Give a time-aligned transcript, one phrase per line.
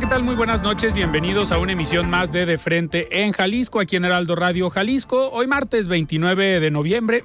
[0.00, 0.22] ¿Qué tal?
[0.22, 0.92] Muy buenas noches.
[0.92, 5.30] Bienvenidos a una emisión más de De Frente en Jalisco, aquí en Heraldo Radio Jalisco.
[5.30, 7.24] Hoy martes 29 de noviembre.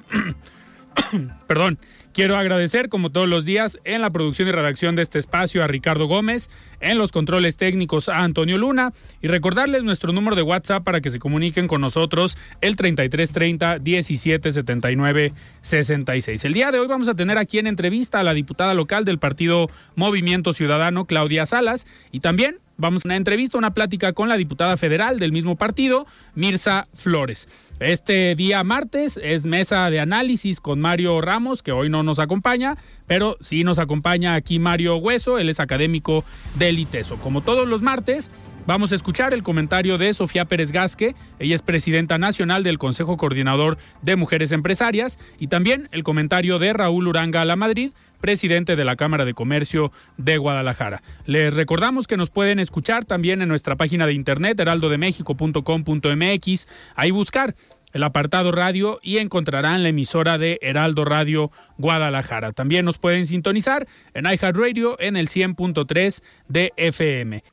[1.46, 1.78] Perdón.
[2.12, 5.66] Quiero agradecer, como todos los días, en la producción y redacción de este espacio a
[5.66, 10.84] Ricardo Gómez, en los controles técnicos a Antonio Luna y recordarles nuestro número de WhatsApp
[10.84, 15.32] para que se comuniquen con nosotros el 3330 1779
[15.62, 16.44] 66.
[16.44, 19.18] El día de hoy vamos a tener aquí en entrevista a la diputada local del
[19.18, 24.36] partido Movimiento Ciudadano, Claudia Salas, y también vamos a una entrevista, una plática con la
[24.36, 27.48] diputada federal del mismo partido, Mirza Flores.
[27.78, 32.76] Este día martes es mesa de análisis con Mario Ramos, que hoy no nos acompaña,
[33.06, 36.24] pero sí nos acompaña aquí Mario Hueso, él es académico
[36.56, 37.16] del ITESO.
[37.18, 38.30] Como todos los martes,
[38.64, 43.16] Vamos a escuchar el comentario de Sofía Pérez Gasque, ella es presidenta nacional del Consejo
[43.16, 47.90] Coordinador de Mujeres Empresarias, y también el comentario de Raúl Uranga La Madrid,
[48.22, 51.02] presidente de la Cámara de Comercio de Guadalajara.
[51.26, 57.54] Les recordamos que nos pueden escuchar también en nuestra página de internet heraldodemexico.com.mx, ahí buscar
[57.92, 62.52] el apartado radio y encontrarán la emisora de Heraldo Radio Guadalajara.
[62.52, 67.44] También nos pueden sintonizar en iHeartRadio en el 100.3 de FM.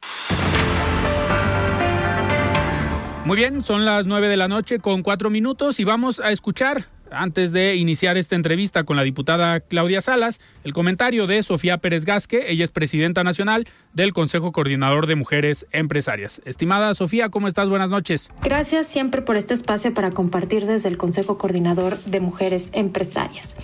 [3.25, 6.87] Muy bien, son las 9 de la noche con cuatro minutos y vamos a escuchar
[7.11, 12.05] antes de iniciar esta entrevista con la diputada Claudia Salas, el comentario de Sofía Pérez
[12.05, 16.41] Gasque, ella es presidenta nacional del Consejo Coordinador de Mujeres Empresarias.
[16.45, 17.69] Estimada Sofía, ¿cómo estás?
[17.69, 18.29] Buenas noches.
[18.41, 23.55] Gracias siempre por este espacio para compartir desde el Consejo Coordinador de Mujeres Empresarias.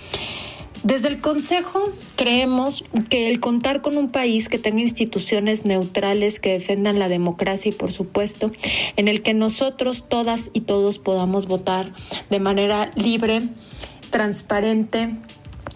[0.86, 6.52] Desde el Consejo creemos que el contar con un país que tenga instituciones neutrales que
[6.52, 8.52] defendan la democracia y por supuesto
[8.94, 11.92] en el que nosotros todas y todos podamos votar
[12.30, 13.42] de manera libre,
[14.10, 15.10] transparente,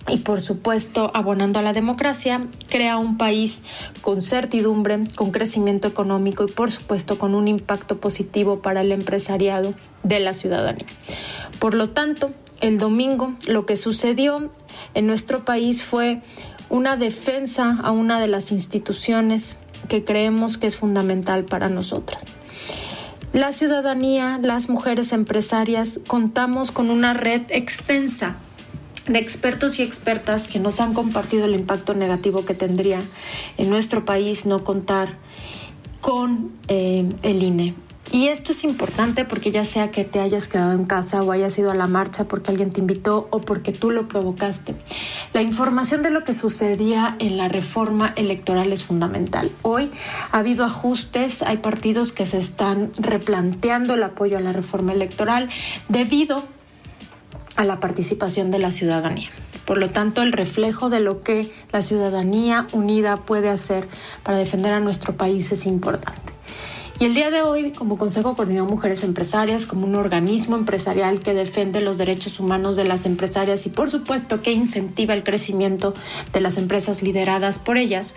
[0.09, 3.65] y por supuesto abonando a la democracia, crea un país
[4.03, 9.75] con certidumbre, con crecimiento económico y por supuesto con un impacto positivo para el empresariado
[10.05, 10.87] de la ciudadanía.
[11.59, 14.51] Por lo tanto, el domingo lo que sucedió
[14.95, 16.21] en nuestro país fue
[16.69, 19.57] una defensa a una de las instituciones
[19.89, 22.27] que creemos que es fundamental para nosotras.
[23.33, 28.37] La ciudadanía, las mujeres empresarias, contamos con una red extensa
[29.07, 33.01] de expertos y expertas que nos han compartido el impacto negativo que tendría
[33.57, 35.17] en nuestro país no contar
[36.01, 37.75] con eh, el INE.
[38.13, 41.57] Y esto es importante porque ya sea que te hayas quedado en casa o hayas
[41.59, 44.75] ido a la marcha porque alguien te invitó o porque tú lo provocaste.
[45.33, 49.53] La información de lo que sucedía en la reforma electoral es fundamental.
[49.63, 49.93] Hoy
[50.33, 55.49] ha habido ajustes, hay partidos que se están replanteando el apoyo a la reforma electoral
[55.89, 56.43] debido
[57.55, 59.31] a la participación de la ciudadanía.
[59.67, 63.87] Por lo tanto, el reflejo de lo que la ciudadanía unida puede hacer
[64.25, 66.40] para defender a nuestro país es importante.
[67.01, 71.33] Y el día de hoy, como Consejo Coordinador Mujeres Empresarias, como un organismo empresarial que
[71.33, 75.95] defiende los derechos humanos de las empresarias y por supuesto que incentiva el crecimiento
[76.35, 78.15] de las empresas lideradas por ellas,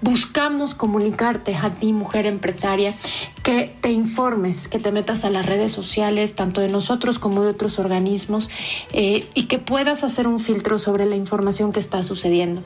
[0.00, 2.96] buscamos comunicarte a ti, mujer empresaria,
[3.44, 7.50] que te informes, que te metas a las redes sociales, tanto de nosotros como de
[7.50, 8.50] otros organismos,
[8.92, 12.64] eh, y que puedas hacer un filtro sobre la información que está sucediendo.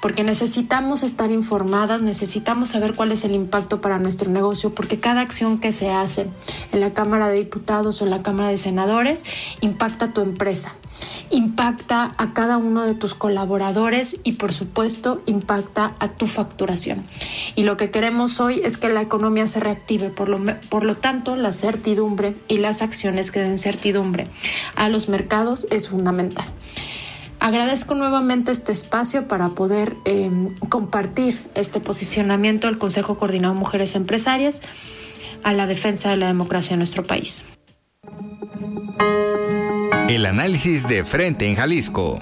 [0.00, 5.20] Porque necesitamos estar informadas, necesitamos saber cuál es el impacto para nuestro negocio, porque cada
[5.20, 6.26] acción que se hace
[6.72, 9.24] en la Cámara de Diputados o en la Cámara de Senadores
[9.60, 10.74] impacta a tu empresa
[11.30, 17.04] impacta a cada uno de tus colaboradores y por supuesto impacta a tu facturación.
[17.56, 20.94] Y lo que queremos hoy es que la economía se reactive, por lo, por lo
[20.96, 24.28] tanto la certidumbre y las acciones que den certidumbre
[24.76, 26.46] a los mercados es fundamental.
[27.44, 34.62] Agradezco nuevamente este espacio para poder em, compartir este posicionamiento del Consejo Coordinado Mujeres Empresarias
[35.42, 37.44] a la defensa de la democracia en nuestro país.
[40.08, 42.18] El análisis de frente en Jalisco.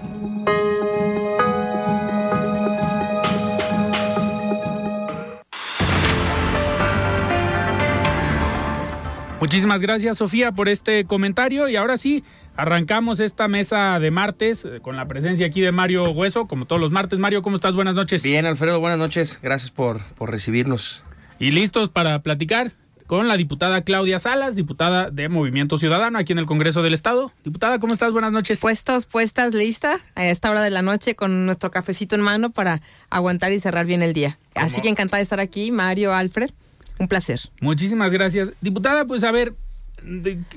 [9.43, 12.23] Muchísimas gracias Sofía por este comentario y ahora sí,
[12.57, 16.81] arrancamos esta mesa de martes eh, con la presencia aquí de Mario Hueso, como todos
[16.81, 17.19] los martes.
[17.19, 17.75] Mario, ¿cómo estás?
[17.75, 18.23] Buenas noches.
[18.23, 19.39] Bien, Alfredo, buenas noches.
[19.43, 21.05] Gracias por, por recibirnos.
[21.39, 22.73] Y listos para platicar
[23.07, 27.33] con la diputada Claudia Salas, diputada de Movimiento Ciudadano aquí en el Congreso del Estado.
[27.45, 28.13] Diputada, ¿cómo estás?
[28.13, 28.61] Buenas noches.
[28.61, 32.81] Puestos, puestas, lista a esta hora de la noche con nuestro cafecito en mano para
[33.11, 34.39] aguantar y cerrar bien el día.
[34.55, 36.51] Así que encantada de estar aquí, Mario, Alfred.
[36.99, 37.41] Un placer.
[37.61, 38.53] Muchísimas gracias.
[38.61, 39.55] Diputada, pues a ver,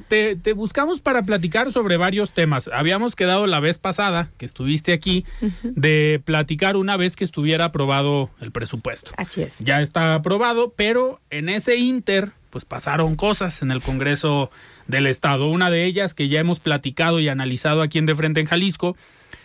[0.08, 2.70] te, buscamos para platicar sobre varios temas.
[2.74, 5.26] Habíamos quedado la vez pasada que estuviste aquí
[5.64, 9.12] de platicar una vez que estuviera aprobado el presupuesto.
[9.18, 9.60] Así es.
[9.60, 14.52] Ya está aprobado, pero en ese inter, pues pasaron cosas en el Congreso
[14.88, 15.48] del Estado.
[15.48, 18.96] Una de ellas que ya hemos platicado y analizado aquí en De Frente en Jalisco,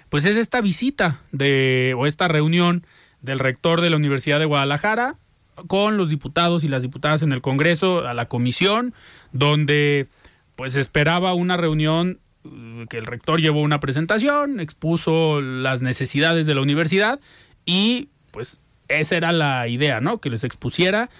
[0.08, 2.85] pues es esta visita de o esta reunión
[3.23, 5.17] del rector de la Universidad de Guadalajara
[5.66, 8.94] con los diputados y las diputadas en el Congreso a la comisión
[9.32, 10.08] donde
[10.56, 16.54] pues esperaba una reunión eh, que el rector llevó una presentación, expuso las necesidades de
[16.54, 17.20] la universidad
[17.64, 18.58] y pues
[18.88, 20.20] esa era la idea, ¿no?
[20.20, 21.10] Que les expusiera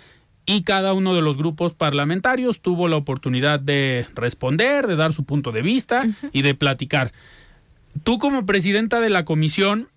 [0.46, 5.25] y cada uno de los grupos parlamentarios tuvo la oportunidad de responder, de dar su
[5.25, 7.12] punto de vista y de platicar.
[8.02, 9.88] Tú como presidenta de la comisión,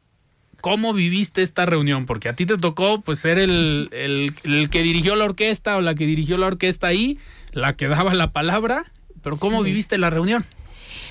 [0.63, 2.05] ¿cómo viviste esta reunión?
[2.05, 5.93] Porque a ti te tocó pues ser el, el que dirigió la orquesta o la
[5.93, 7.19] que dirigió la orquesta ahí
[7.53, 8.85] la que daba la palabra,
[9.21, 10.43] pero ¿cómo viviste la reunión?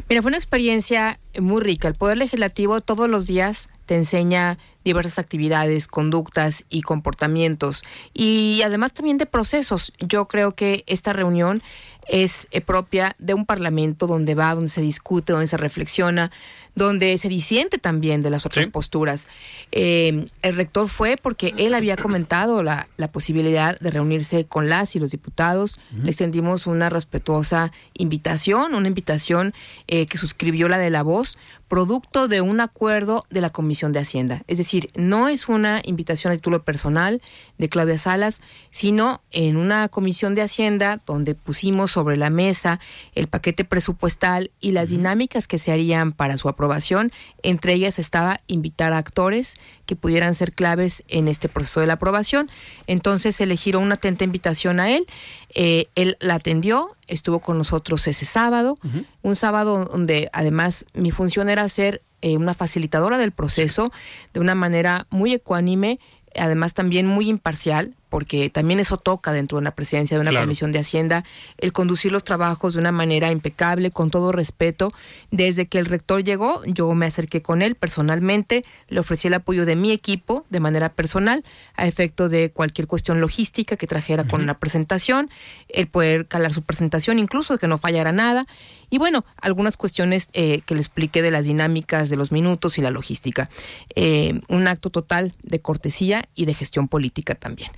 [0.09, 1.89] Mira, fue una experiencia muy rica.
[1.89, 7.85] El Poder Legislativo todos los días te enseña diversas actividades, conductas y comportamientos
[8.15, 9.93] y además también de procesos.
[9.99, 11.63] Yo creo que esta reunión
[12.09, 16.31] es eh, propia de un parlamento donde va, donde se discute, donde se reflexiona,
[16.75, 19.29] donde se disiente también de las otras posturas.
[19.73, 24.99] Eh, el rector fue porque él había comentado la, posibilidad de reunirse con las y
[25.01, 25.79] los diputados.
[26.03, 29.53] Le extendimos una respetuosa invitación, una invitación
[29.87, 31.37] eh, que suscribió la de la voz,
[31.69, 34.43] producto de un acuerdo de la Comisión de Hacienda.
[34.47, 37.21] Es decir, no es una invitación a título personal
[37.59, 38.41] de Claudia Salas,
[38.71, 42.81] sino en una Comisión de Hacienda donde pusimos sobre la mesa
[43.15, 47.13] el paquete presupuestal y las dinámicas que se harían para su aprobación.
[47.43, 49.57] Entre ellas estaba invitar a actores
[49.87, 52.51] que pudieran ser claves en este proceso de la aprobación.
[52.87, 55.07] Entonces se le giró una atenta invitación a él.
[55.55, 58.77] Eh, él la atendió, estuvo con nosotros ese sábado,
[59.23, 63.93] un sábado donde además mi función era ser eh, una facilitadora del proceso
[64.33, 65.99] de una manera muy ecuánime,
[66.37, 70.71] además también muy imparcial, porque también eso toca dentro de una presidencia de una comisión
[70.71, 71.25] de Hacienda,
[71.57, 74.93] el conducir los trabajos de una manera impecable, con todo respeto.
[75.31, 79.65] Desde que el rector llegó, yo me acerqué con él personalmente, le ofrecí el apoyo
[79.65, 81.43] de mi equipo de manera personal,
[81.75, 85.31] a efecto de cualquier cuestión logística que trajera con la presentación,
[85.71, 88.45] el poder calar su presentación, incluso de que no fallara nada.
[88.91, 92.83] Y bueno, algunas cuestiones eh, que le expliqué de las dinámicas de los minutos y
[92.83, 93.49] la logística.
[93.97, 97.71] Eh, un acto total de cortesía y de gestión política también.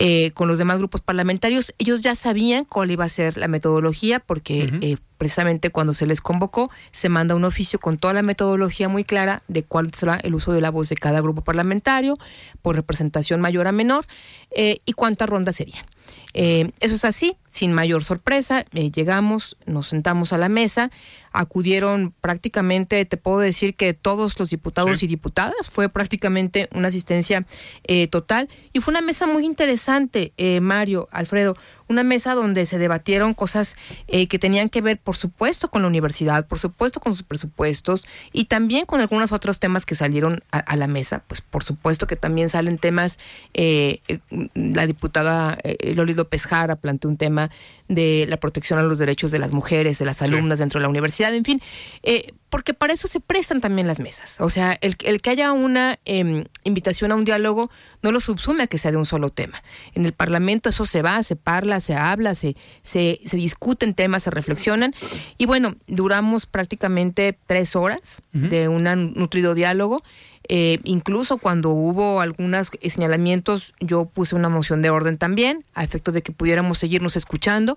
[0.00, 1.74] Eh, con los demás grupos parlamentarios.
[1.78, 6.20] Ellos ya sabían cuál iba a ser la metodología porque eh, precisamente cuando se les
[6.20, 10.34] convocó se manda un oficio con toda la metodología muy clara de cuál será el
[10.36, 12.16] uso de la voz de cada grupo parlamentario
[12.62, 14.06] por representación mayor a menor
[14.52, 15.84] eh, y cuántas rondas serían.
[16.32, 18.64] eso es así, sin mayor sorpresa.
[18.70, 20.92] llegamos, nos sentamos a la mesa,
[21.38, 27.46] acudieron prácticamente, te puedo decir que todos los diputados y diputadas, fue prácticamente una asistencia
[27.84, 28.48] eh, total.
[28.72, 33.76] Y fue una mesa muy interesante, eh, Mario, Alfredo, una mesa donde se debatieron cosas
[34.08, 38.04] eh, que tenían que ver, por supuesto, con la universidad, por supuesto, con sus presupuestos
[38.32, 41.22] y también con algunos otros temas que salieron a, la mesa.
[41.28, 43.20] Pues, por supuesto que también salen temas,
[43.54, 45.56] la diputada
[45.94, 47.50] Loli López Jara planteó un tema
[47.88, 50.90] de la protección a los derechos de las mujeres, de las alumnas dentro de la
[50.90, 51.60] universidad, en fin.
[52.02, 54.40] Eh, porque para eso se prestan también las mesas.
[54.40, 57.70] O sea, el, el que haya una em, invitación a un diálogo
[58.02, 59.62] no lo subsume a que sea de un solo tema.
[59.94, 64.22] En el Parlamento eso se va, se parla, se habla, se, se, se discuten temas,
[64.22, 64.94] se reflexionan.
[65.36, 70.02] Y bueno, duramos prácticamente tres horas de un nutrido diálogo.
[70.50, 76.10] Eh, incluso cuando hubo algunos señalamientos, yo puse una moción de orden también, a efecto
[76.10, 77.76] de que pudiéramos seguirnos escuchando.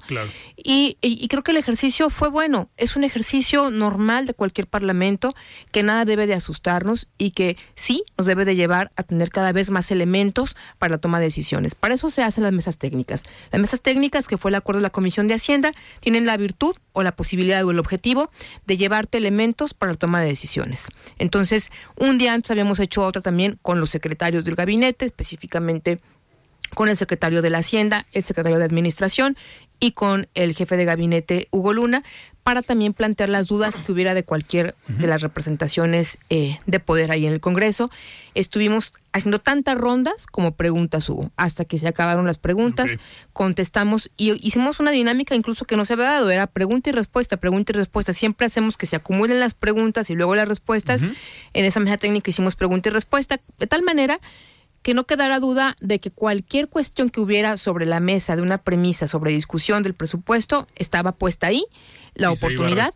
[0.55, 0.97] Y,
[1.29, 2.69] creo que el ejercicio fue bueno.
[2.77, 5.34] Es un ejercicio normal de cualquier parlamento,
[5.72, 9.51] que nada debe de asustarnos y que sí nos debe de llevar a tener cada
[9.51, 11.75] vez más elementos para la toma de decisiones.
[11.75, 13.24] Para eso se hacen las mesas técnicas.
[13.51, 16.75] Las mesas técnicas, que fue el acuerdo de la Comisión de Hacienda, tienen la virtud
[16.94, 18.30] o la posibilidad o el objetivo
[18.65, 20.88] de llevarte elementos para la toma de decisiones.
[21.18, 26.00] Entonces, un día antes habíamos hecho otra también con los secretarios del gabinete, específicamente
[26.74, 29.38] con el secretario de la Hacienda, el secretario de Administración
[29.80, 32.03] y con el jefe de gabinete Hugo Luna,
[32.43, 37.12] para también plantear las dudas que hubiera de cualquier de las representaciones eh, de poder
[37.12, 37.91] ahí en el Congreso.
[38.33, 42.98] Estuvimos haciendo tantas rondas como preguntas hubo, hasta que se acabaron las preguntas,
[43.33, 47.38] contestamos y hicimos una dinámica incluso que no se había dado, era pregunta y respuesta,
[47.38, 48.13] pregunta y respuesta.
[48.13, 51.03] Siempre hacemos que se acumulen las preguntas y luego las respuestas.
[51.53, 54.19] En esa mesa técnica hicimos pregunta y respuesta, de tal manera
[54.81, 58.57] que no quedara duda de que cualquier cuestión que hubiera sobre la mesa de una
[58.57, 61.65] premisa sobre discusión del presupuesto estaba puesta ahí
[62.13, 62.94] la oportunidad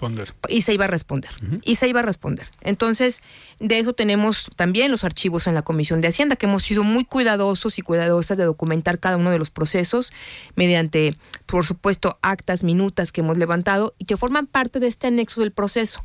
[0.50, 1.32] y se iba a responder.
[1.64, 2.48] Y se iba a responder.
[2.62, 3.22] Entonces,
[3.60, 7.06] de eso tenemos también los archivos en la Comisión de Hacienda, que hemos sido muy
[7.06, 10.12] cuidadosos y cuidadosas de documentar cada uno de los procesos
[10.56, 15.42] mediante, por supuesto, actas, minutas que hemos levantado y que forman parte de este anexo
[15.42, 16.04] del proceso.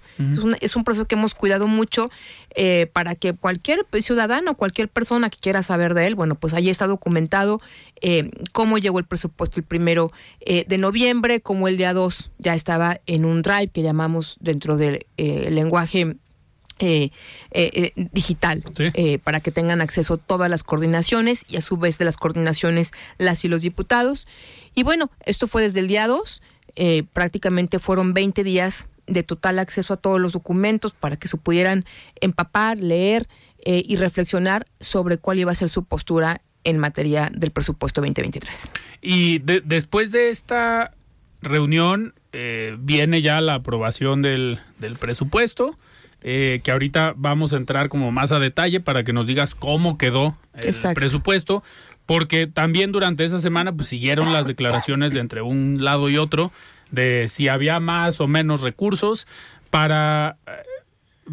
[0.61, 2.11] es, un, proceso que hemos cuidado mucho
[2.55, 6.71] eh, para que cualquier ciudadano, cualquier persona que quiera saber de él, bueno, pues ahí
[6.71, 7.61] está documentado
[8.03, 12.55] eh, cómo llegó el presupuesto el primero eh, de noviembre, cómo el día 2 ya
[12.55, 16.17] estaba en un drive que llamamos dentro del eh, lenguaje
[18.13, 18.65] digital
[19.23, 22.93] para que tengan acceso a todas las coordinaciones y a su vez de las coordinaciones
[23.19, 24.27] las y los diputados.
[24.75, 26.41] Y bueno, esto fue desde el día 2,
[27.13, 31.85] prácticamente fueron 20 días de total acceso a todos los documentos para que se pudieran
[32.23, 33.29] empapar, leer
[33.63, 38.71] y reflexionar sobre cuál iba a ser su postura en materia del presupuesto 2023.
[39.03, 40.93] Y después de esta
[41.43, 44.61] reunión eh, viene ya la aprobación del,
[44.99, 45.79] presupuesto,
[46.23, 49.99] eh, que ahorita vamos a entrar como más a detalle para que nos digas cómo
[49.99, 51.63] quedó el presupuesto,
[52.07, 56.53] porque también durante esa semana pues siguieron las declaraciones de entre un lado y otro
[56.91, 59.27] de si había más o menos recursos
[59.71, 60.37] para...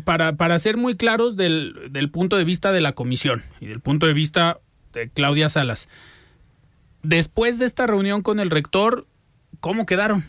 [0.04, 3.80] Para, para ser muy claros del, del punto de vista de la comisión y del
[3.80, 4.60] punto de vista
[4.98, 5.89] este, Claudia Salas.
[7.04, 9.08] Después de esta reunión con el rector,
[9.60, 10.25] ¿cómo quedaron?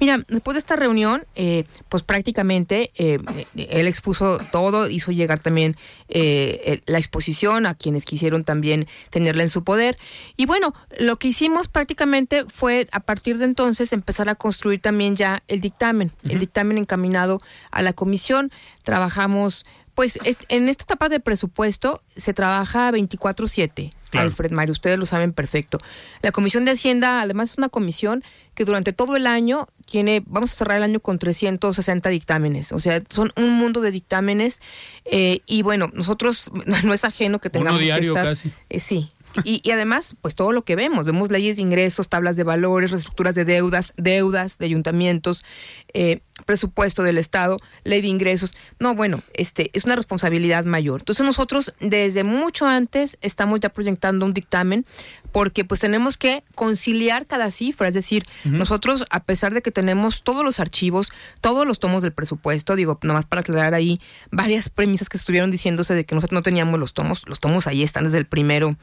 [0.00, 3.18] Mira, después de esta reunión, eh, pues prácticamente eh,
[3.56, 5.76] él expuso todo, hizo llegar también
[6.08, 9.98] eh, la exposición a quienes quisieron también tenerla en su poder.
[10.36, 15.16] Y bueno, lo que hicimos prácticamente fue a partir de entonces empezar a construir también
[15.16, 18.50] ya el dictamen, el dictamen encaminado a la comisión.
[18.84, 19.66] Trabajamos
[19.98, 20.16] pues
[20.48, 23.92] en esta etapa de presupuesto se trabaja 24/7.
[24.12, 25.80] Alfred Mario, ustedes lo saben perfecto.
[26.22, 28.22] La Comisión de Hacienda, además, es una comisión
[28.54, 32.78] que durante todo el año tiene, vamos a cerrar el año con 360 dictámenes, o
[32.78, 34.60] sea, son un mundo de dictámenes
[35.04, 36.52] eh, y bueno, nosotros
[36.84, 38.36] no es ajeno que tengamos que estar,
[38.68, 39.12] eh, sí,
[39.44, 43.34] y, además, pues todo lo que vemos, vemos leyes de ingresos, tablas de valores, reestructuras
[43.34, 45.44] de deudas, deudas de ayuntamientos,
[45.92, 48.56] eh, presupuesto del Estado, ley de ingresos.
[48.80, 51.02] No, bueno, este es una responsabilidad mayor.
[51.02, 54.86] Entonces nosotros desde mucho antes estamos ya proyectando un dictamen
[55.30, 60.22] porque pues tenemos que conciliar cada cifra, es decir, nosotros a pesar de que tenemos
[60.22, 61.12] todos los archivos,
[61.42, 64.00] todos los tomos del presupuesto, digo, nomás para aclarar ahí
[64.30, 67.82] varias premisas que estuvieron diciéndose de que nosotros no teníamos los tomos, los tomos ahí
[67.82, 68.78] están desde el primero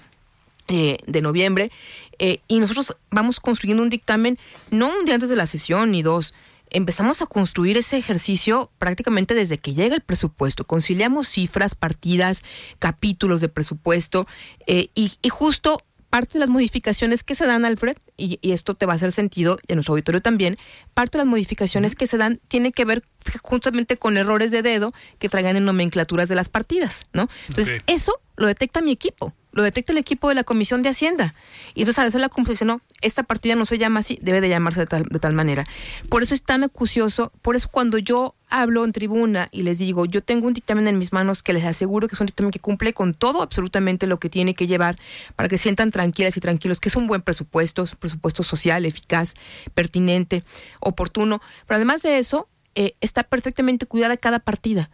[0.67, 1.71] eh, de noviembre,
[2.19, 4.37] eh, y nosotros vamos construyendo un dictamen,
[4.69, 6.35] no un día antes de la sesión ni dos,
[6.69, 10.65] empezamos a construir ese ejercicio prácticamente desde que llega el presupuesto.
[10.65, 12.43] Conciliamos cifras, partidas,
[12.79, 14.27] capítulos de presupuesto
[14.67, 18.93] eh, y, justo parte de las modificaciones que se dan, Alfred, y, esto te va
[18.93, 20.57] a hacer sentido, y en nuestro auditorio también,
[20.93, 23.03] parte de las modificaciones que se dan tiene que ver
[23.41, 27.27] justamente con errores de dedo que traigan en nomenclaturas de las partidas, ¿no?
[27.49, 31.33] Entonces, eso lo detecta mi equipo lo detecta el equipo de la Comisión de Hacienda.
[31.73, 34.49] Y entonces a veces la Comisión no, esta partida no se llama así, debe de
[34.49, 35.65] llamarse de tal, de tal manera.
[36.09, 40.05] Por eso es tan acucioso, por eso cuando yo hablo en tribuna y les digo,
[40.05, 42.59] yo tengo un dictamen en mis manos que les aseguro que es un dictamen que
[42.59, 44.97] cumple con todo absolutamente lo que tiene que llevar
[45.37, 48.85] para que sientan tranquilas y tranquilos, que es un buen presupuesto, es un presupuesto social,
[48.85, 49.35] eficaz,
[49.73, 50.43] pertinente,
[50.81, 51.41] oportuno.
[51.65, 54.89] Pero además de eso, eh, está perfectamente cuidada cada partida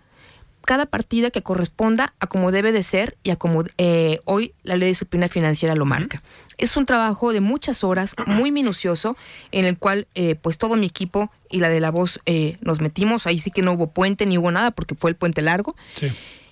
[0.65, 4.75] cada partida que corresponda a como debe de ser y a como eh, hoy la
[4.75, 6.21] ley de disciplina financiera lo marca.
[6.57, 9.17] Es un trabajo de muchas horas, muy minucioso,
[9.51, 12.81] en el cual eh, pues todo mi equipo y la de la voz eh, nos
[12.81, 13.27] metimos.
[13.27, 15.75] Ahí sí que no hubo puente ni hubo nada porque fue el puente largo.
[15.95, 16.11] Sí.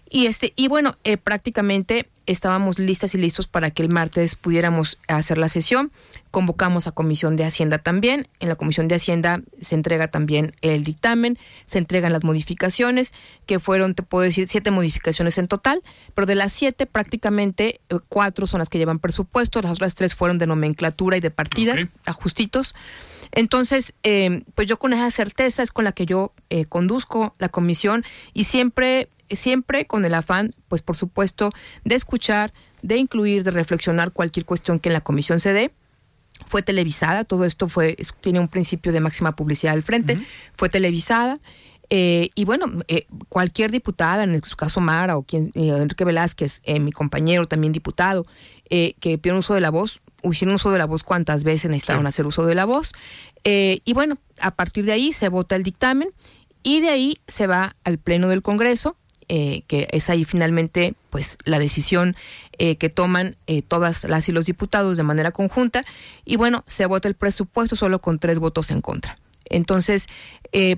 [0.10, 5.00] Y este, y bueno, eh, prácticamente estábamos listas y listos para que el martes pudiéramos
[5.08, 5.92] hacer la sesión.
[6.32, 8.28] Convocamos a Comisión de Hacienda también.
[8.40, 13.14] En la Comisión de Hacienda se entrega también el dictamen, se entregan las modificaciones,
[13.48, 15.82] que fueron, te puedo decir, siete modificaciones en total,
[16.14, 20.14] pero de las siete, prácticamente eh, cuatro son las que llevan presupuesto, las otras tres
[20.14, 22.76] fueron de nomenclatura y de partidas, ajustitos.
[23.32, 27.50] Entonces, eh, pues yo con esa certeza es con la que yo eh, conduzco la
[27.50, 31.52] comisión y siempre, siempre con el afán, pues por supuesto,
[31.84, 35.72] de escuchar, de incluir, de reflexionar cualquier cuestión que en la comisión se dé.
[36.46, 40.20] Fue televisada, todo esto fue tiene un principio de máxima publicidad al frente,
[40.56, 41.40] fue televisada.
[41.92, 46.62] eh, y bueno, eh, cualquier diputada, en su caso Mara o quien, eh, Enrique Velázquez,
[46.64, 48.28] eh, mi compañero también diputado,
[48.70, 52.04] eh, que pidieron uso de la voz, hicieron uso de la voz cuántas veces necesitaron
[52.04, 52.08] Sí.
[52.10, 52.94] hacer uso de la voz.
[53.44, 56.10] Eh, y bueno, a partir de ahí se vota el dictamen
[56.62, 58.96] y de ahí se va al Pleno del Congreso,
[59.30, 62.16] eh, que es ahí finalmente pues la decisión
[62.58, 65.86] eh, que toman eh, todas las y los diputados de manera conjunta.
[66.26, 69.18] Y bueno, se vota el presupuesto solo con tres votos en contra.
[69.46, 70.08] Entonces,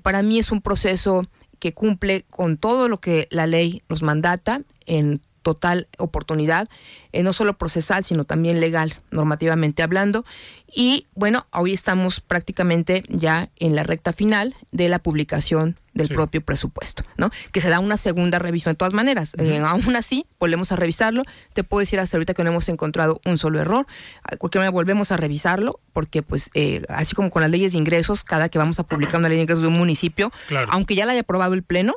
[0.01, 1.27] para mí es un proceso
[1.59, 6.67] que cumple con todo lo que la ley nos mandata en total oportunidad,
[7.11, 10.23] eh, no solo procesal, sino también legal, normativamente hablando.
[10.73, 16.13] Y bueno, hoy estamos prácticamente ya en la recta final de la publicación del Sí.
[16.13, 17.29] propio presupuesto, ¿no?
[17.51, 19.33] Que se da una segunda revisión de todas maneras.
[19.37, 21.23] Eh, aún así, volvemos a revisarlo.
[21.53, 23.85] Te puedo decir hasta ahorita que no hemos encontrado un solo error.
[24.23, 27.77] A cualquier manera volvemos a revisarlo, porque pues eh, así como con las leyes de
[27.79, 30.69] ingresos, cada que vamos a publicar una ley de ingresos de un municipio, Claro.
[30.71, 31.95] aunque ya la haya aprobado el Pleno,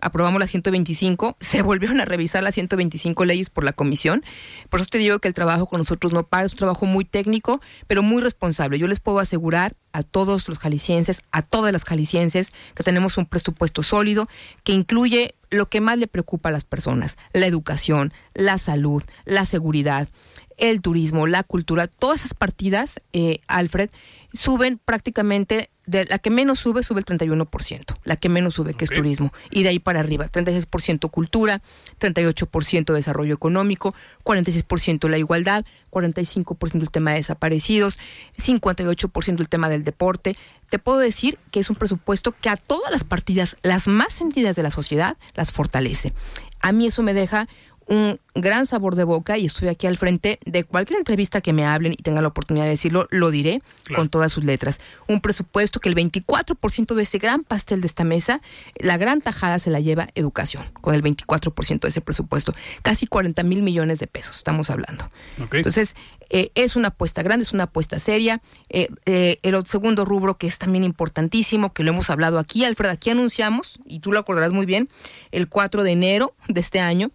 [0.00, 4.24] aprobamos la 125, se volvieron a revisar las 125 leyes por la comisión.
[4.70, 7.04] Por eso te digo que el trabajo con nosotros no para, es un trabajo muy
[7.04, 8.78] técnico, pero muy responsable.
[8.78, 13.26] Yo les puedo asegurar a todos los jaliscienses, a todas las jaliscienses, que tenemos un
[13.26, 14.28] presupuesto sólido
[14.64, 19.44] que incluye lo que más le preocupa a las personas, la educación, la salud, la
[19.44, 20.08] seguridad,
[20.56, 23.90] el turismo, la cultura, todas esas partidas, eh, Alfred,
[24.34, 28.84] suben prácticamente, de la que menos sube, sube el 31%, la que menos sube, que
[28.84, 31.62] es turismo, y de ahí para arriba, 36% cultura,
[32.00, 38.00] 38% desarrollo económico, 46% la igualdad, 45% el tema de desaparecidos,
[38.36, 40.36] 58% el tema del deporte.
[40.68, 44.56] Te puedo decir que es un presupuesto que a todas las partidas, las más sentidas
[44.56, 46.12] de la sociedad, las fortalece.
[46.60, 47.46] A mí eso me deja
[47.86, 51.64] un gran sabor de boca y estoy aquí al frente de cualquier entrevista que me
[51.66, 54.00] hablen y tenga la oportunidad de decirlo, lo diré Claro.
[54.00, 54.80] con todas sus letras.
[55.06, 58.40] Un presupuesto que el 24% de ese gran pastel de esta mesa,
[58.76, 62.54] la gran tajada se la lleva educación, con el 24% de ese presupuesto.
[62.82, 65.08] Casi 40 mil millones de pesos, estamos hablando.
[65.52, 65.94] Entonces,
[66.30, 68.40] eh, es una apuesta grande, es una apuesta seria.
[68.70, 72.88] Eh, eh, el segundo rubro que es también importantísimo, que lo hemos hablado aquí, Alfred,
[72.88, 74.88] aquí anunciamos, y tú lo acordarás muy bien,
[75.30, 77.10] el 4 de enero de este año.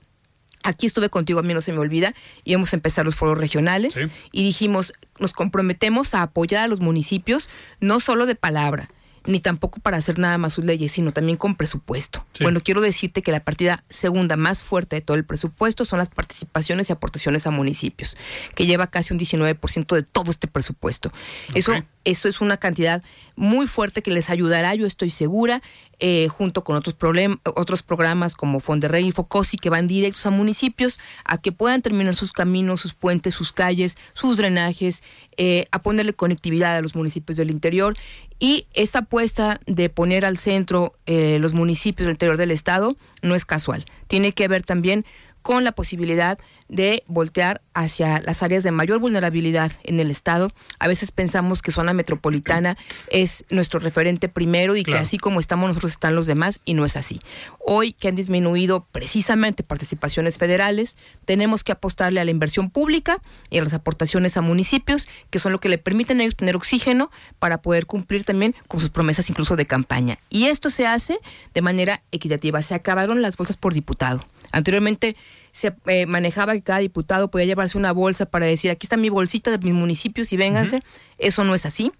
[0.63, 3.38] Aquí estuve contigo, a mí no se me olvida, y vamos a empezar los foros
[3.38, 4.02] regionales Sí.
[4.32, 8.89] y dijimos, nos comprometemos a apoyar a los municipios, no solo de palabra,
[9.30, 12.26] ni tampoco para hacer nada más sus leyes, sino también con presupuesto.
[12.34, 12.44] Sí.
[12.44, 16.10] Bueno, quiero decirte que la partida segunda más fuerte de todo el presupuesto son las
[16.10, 18.18] participaciones y aportaciones a municipios,
[18.56, 21.12] que lleva casi un 19% de todo este presupuesto.
[21.54, 21.74] Eso,
[22.06, 23.04] eso es una cantidad
[23.36, 25.62] muy fuerte que les ayudará, yo estoy segura,
[26.02, 26.96] eh, junto con otros,
[27.44, 32.15] otros programas como Fonderrey y Focosi que van directos a municipios a que puedan terminar
[32.15, 35.04] sus caminos, sus puentes, sus calles, sus drenajes,
[35.36, 37.98] eh, a ponerle conectividad a los municipios del interior.
[38.39, 43.36] Y esta apuesta de poner al centro eh, los municipios del interior del estado no
[43.36, 43.86] es casual.
[44.08, 45.06] Tiene que ver también
[45.41, 50.52] con la posibilidad de voltear hacia las áreas de mayor vulnerabilidad en el Estado.
[50.78, 52.78] A veces pensamos que zona metropolitana
[53.10, 54.99] es nuestro referente primero y Claro.
[54.99, 57.19] que así como estamos nosotros están los demás y no es así.
[57.60, 63.17] Hoy que han disminuido precisamente participaciones federales, tenemos que apostarle a la inversión pública
[63.49, 66.56] y a las aportaciones a municipios, que son lo que le permiten a ellos tener
[66.56, 70.19] oxígeno para poder cumplir también con sus promesas incluso de campaña.
[70.30, 71.17] Y esto se hace
[71.56, 72.62] de manera equitativa.
[72.62, 74.23] Se acabaron las bolsas por diputado.
[74.52, 75.16] Anteriormente
[75.52, 79.10] se eh, manejaba que cada diputado podía llevarse una bolsa para decir, aquí está mi
[79.10, 80.84] bolsita de mis municipios y vénganse.
[81.18, 81.92] Eso no es así.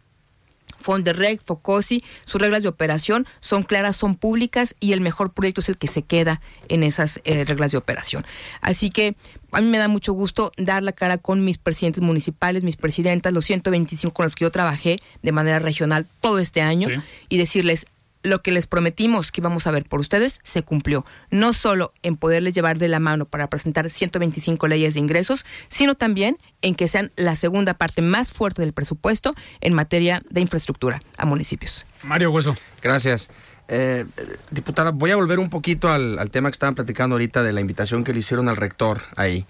[0.78, 5.68] Fonderreg, Focosi, sus reglas de operación son claras, son públicas y el mejor proyecto es
[5.68, 8.26] el que se queda en esas eh, reglas de operación.
[8.62, 9.16] Así que
[9.52, 13.34] a mí me da mucho gusto dar la cara con mis presidentes municipales, mis presidentas,
[13.34, 16.96] los 125 con los que yo trabajé de manera regional todo este año Sí.
[17.28, 17.86] y decirles,
[18.24, 21.06] lo que les prometimos que íbamos a ver por ustedes se cumplió.
[21.32, 25.96] No solo en poderles llevar de la mano para presentar 125 leyes de ingresos, sino
[25.96, 31.02] también en que sean la segunda parte más fuerte del presupuesto en materia de infraestructura
[31.18, 31.86] a municipios.
[32.04, 32.56] Mario Hueso.
[32.82, 33.30] Gracias.
[33.68, 34.06] Eh,
[34.50, 37.62] diputada, voy a volver un poquito al, al tema que estaban platicando ahorita de la
[37.62, 39.46] invitación que le hicieron al rector ahí.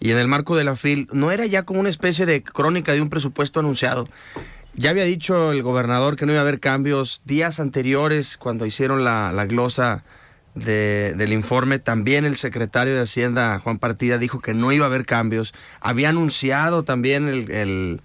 [0.00, 2.92] Y en el marco de la FIL, ¿no era ya como una especie de crónica
[2.92, 4.08] de un presupuesto anunciado?
[4.80, 9.04] Ya había dicho el gobernador que no iba a haber cambios días anteriores cuando hicieron
[9.04, 10.04] la, la glosa
[10.54, 11.78] de- del informe.
[11.78, 15.52] También el secretario de Hacienda, Juan Partida, dijo que no iba a haber cambios.
[15.82, 18.00] Había anunciado también el, el-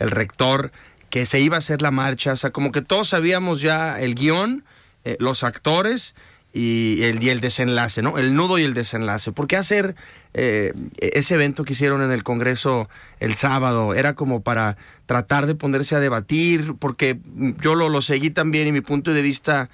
[0.00, 0.72] rector
[1.08, 2.32] que se iba a hacer la marcha.
[2.32, 4.64] O sea, como que todos sabíamos ya el guion,
[5.04, 6.16] eh, los actores
[6.52, 8.18] y el, el desenlace, ¿no?
[8.18, 9.32] El nudo y el desenlace.
[9.32, 9.94] ¿Por qué hacer
[10.34, 12.88] eh, ese evento que hicieron en el Congreso
[13.20, 13.94] el sábado?
[13.94, 17.18] Era como para tratar de ponerse a debatir, porque
[17.60, 19.68] yo lo, lo seguí también y mi punto de vista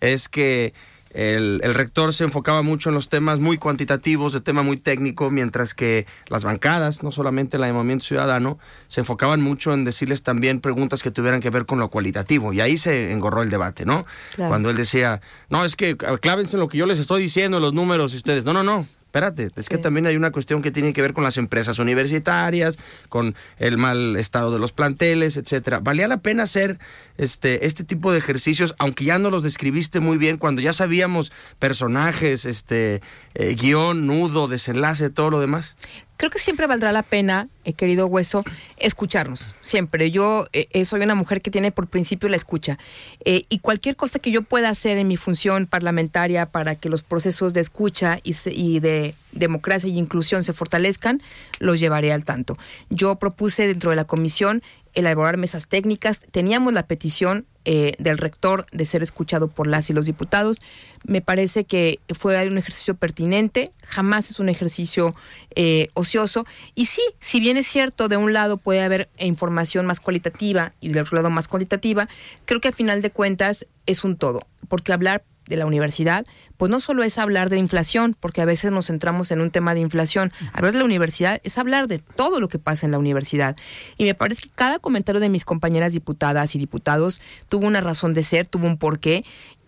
[0.00, 0.72] es que
[1.10, 5.30] el, el rector se enfocaba mucho en los temas muy cuantitativos, de tema muy técnico,
[5.30, 10.22] mientras que las bancadas, no solamente la de Movimiento Ciudadano, se enfocaban mucho en decirles
[10.22, 12.52] también preguntas que tuvieran que ver con lo cualitativo.
[12.52, 14.06] Y ahí se engorró el debate, ¿no?
[14.34, 14.50] Claro.
[14.50, 17.60] Cuando él decía, no, es que eh, clávense en lo que yo les estoy diciendo,
[17.60, 18.86] los números, y ustedes, no, no, no.
[19.10, 22.78] Espérate, es que también hay una cuestión que tiene que ver con las empresas universitarias,
[23.08, 25.80] con el mal estado de los planteles, etcétera.
[25.80, 26.78] Valía la pena hacer
[27.16, 31.32] este este tipo de ejercicios, aunque ya no los describiste muy bien, cuando ya sabíamos
[31.58, 33.02] personajes, este
[33.34, 35.74] eh, guion, nudo, desenlace, todo lo demás.
[36.20, 38.44] Creo que siempre valdrá la pena, eh, querido Hueso,
[38.76, 39.54] escucharnos.
[39.62, 40.10] Siempre.
[40.10, 42.78] Yo eh, eh, soy una mujer que tiene por principio la escucha.
[43.24, 47.54] Y cualquier cosa que yo pueda hacer en mi función parlamentaria para que los procesos
[47.54, 51.22] de escucha y, se- y de democracia y inclusión se fortalezcan,
[51.58, 52.58] los llevaré al tanto.
[52.90, 54.62] Yo propuse dentro de la comisión
[54.94, 56.20] elaborar mesas técnicas.
[56.30, 60.60] Teníamos la petición eh, del rector de ser escuchado por las y los diputados.
[61.04, 65.14] Me parece que fue un ejercicio pertinente, jamás es un ejercicio
[65.54, 66.46] eh, ocioso.
[66.74, 70.88] Y sí, si bien es cierto, de un lado puede haber información más cualitativa y
[70.88, 72.08] del otro lado más cuantitativa,
[72.46, 76.24] creo que al final de cuentas es un todo, porque hablar de la universidad,
[76.56, 79.74] pues no solo es hablar de inflación, porque a veces nos centramos en un tema
[79.74, 80.32] de inflación.
[80.54, 83.56] Hablar de la universidad es hablar de todo lo que pasa en la universidad.
[83.98, 88.14] Y me parece que cada comentario de mis compañeras diputadas y diputados tuvo una razón
[88.14, 89.22] de ser, tuvo un porqué.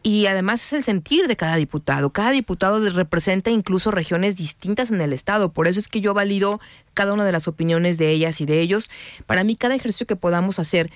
[0.05, 2.11] Y además es el sentir de cada diputado.
[2.11, 5.53] Cada diputado representa incluso regiones distintas en el Estado.
[5.53, 6.61] Por eso es que yo valido
[6.95, 8.91] cada una de las opiniones de ellas y de ellos.
[9.27, 10.91] Para mí, cada ejercicio que podamos hacer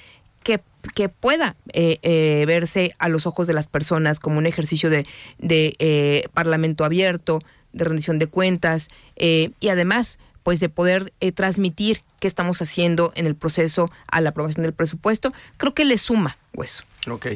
[0.95, 5.07] que, pueda eh, eh, verse a los ojos de las personas como un ejercicio de,
[5.39, 7.41] de eh, parlamento abierto,
[7.73, 13.13] de rendición de cuentas eh, y además pues de poder eh, transmitir qué estamos haciendo
[13.17, 16.85] en el proceso a la aprobación del presupuesto, creo que le suma hueso.
[17.09, 17.27] Ok.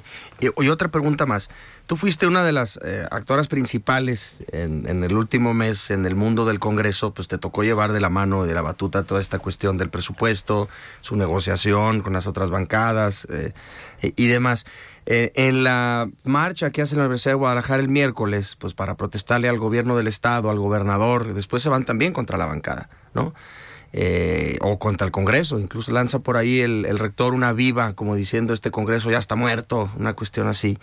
[0.41, 1.49] Y, otra pregunta más.
[1.87, 6.15] Tú fuiste una de las eh, actoras principales en, en el último mes en el
[6.15, 9.39] mundo del Congreso, pues te tocó llevar de la mano de la batuta toda esta
[9.39, 10.69] cuestión del presupuesto,
[11.01, 13.53] su negociación con las otras bancadas eh,
[14.03, 14.67] y, y demás.
[15.07, 19.49] Eh, en la marcha que hace la Universidad de Guadalajara el miércoles, pues para protestarle
[19.49, 23.35] al gobierno del Estado, al gobernador, después se van también contra la bancada, ¿no?
[23.93, 25.59] Eh, o contra el Congreso.
[25.59, 29.91] Incluso lanza por ahí el, rector una viva, como diciendo este Congreso ya está muerto,
[29.97, 30.79] una cuestión así.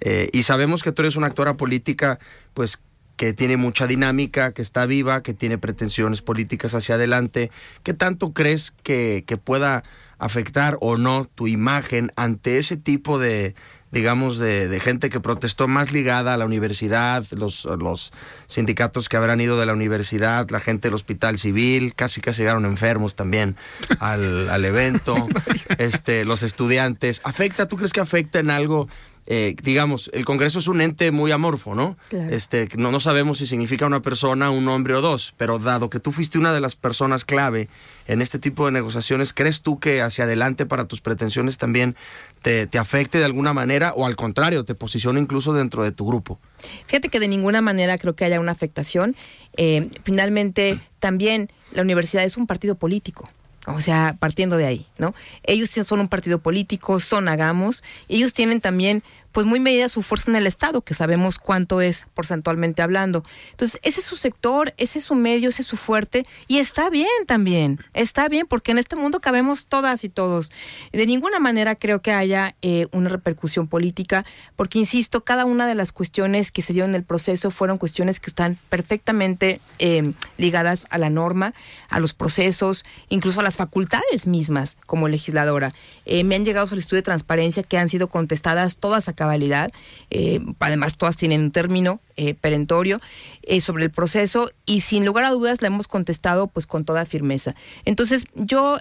[0.00, 2.18] Eh, y sabemos que tú eres una actora política,
[2.52, 2.80] pues
[3.16, 7.50] que tiene mucha dinámica, que está viva, que tiene pretensiones políticas hacia adelante.
[7.84, 9.84] ¿Qué tanto crees que pueda
[10.18, 13.54] afectar o no tu imagen ante ese tipo de,
[13.94, 18.12] digamos, de, de gente que protestó más ligada a la universidad, los, los
[18.46, 22.64] sindicatos que habrán ido de la universidad, la gente del hospital civil, casi casi llegaron
[22.66, 23.56] enfermos también
[24.00, 25.14] al, al evento,
[25.78, 27.20] este, los estudiantes.
[27.24, 27.68] ¿Afecta?
[27.68, 28.88] ¿Tú crees que afecta en algo?
[29.26, 31.96] Eh, digamos, el Congreso es un ente muy amorfo, ¿no?
[32.08, 32.34] Claro.
[32.34, 36.00] Este, no, no sabemos si significa una persona, un hombre o dos, pero dado que
[36.00, 37.68] tú fuiste una de las personas clave
[38.06, 41.96] en este tipo de negociaciones, ¿crees tú que hacia adelante para tus pretensiones también
[42.42, 46.06] te, te afecte de alguna manera o al contrario, te posiciona incluso dentro de tu
[46.06, 46.38] grupo?
[46.86, 49.16] Fíjate que de ninguna manera creo que haya una afectación.
[49.56, 53.28] Eh, finalmente, también la universidad es un partido político.
[53.66, 55.14] O sea, partiendo de ahí, ¿no?
[55.42, 59.02] Ellos son un partido político, son hagamos, ellos tienen también,
[59.34, 63.24] pues muy medida su fuerza en el Estado, que sabemos cuánto es porcentualmente hablando.
[63.50, 66.88] Entonces, ese es su sector, ese es su medio, ese es su fuerte, y está
[66.88, 70.52] bien también, está bien, porque en este mundo cabemos todas y todos.
[70.92, 75.74] De ninguna manera creo que haya eh, una repercusión política, porque insisto, cada una de
[75.74, 80.86] las cuestiones que se dio en el proceso fueron cuestiones que están perfectamente eh, ligadas
[80.90, 81.54] a la norma,
[81.88, 85.74] a los procesos, incluso a las facultades mismas como legisladora.
[86.06, 89.72] Eh, me han llegado solicitudes de transparencia que han sido contestadas todas a cabalidad.
[90.10, 93.00] Eh, además, todas tienen un término eh, perentorio
[93.42, 97.06] eh, sobre el proceso y sin lugar a dudas la hemos contestado pues con toda
[97.06, 97.54] firmeza.
[97.86, 98.78] Entonces, yo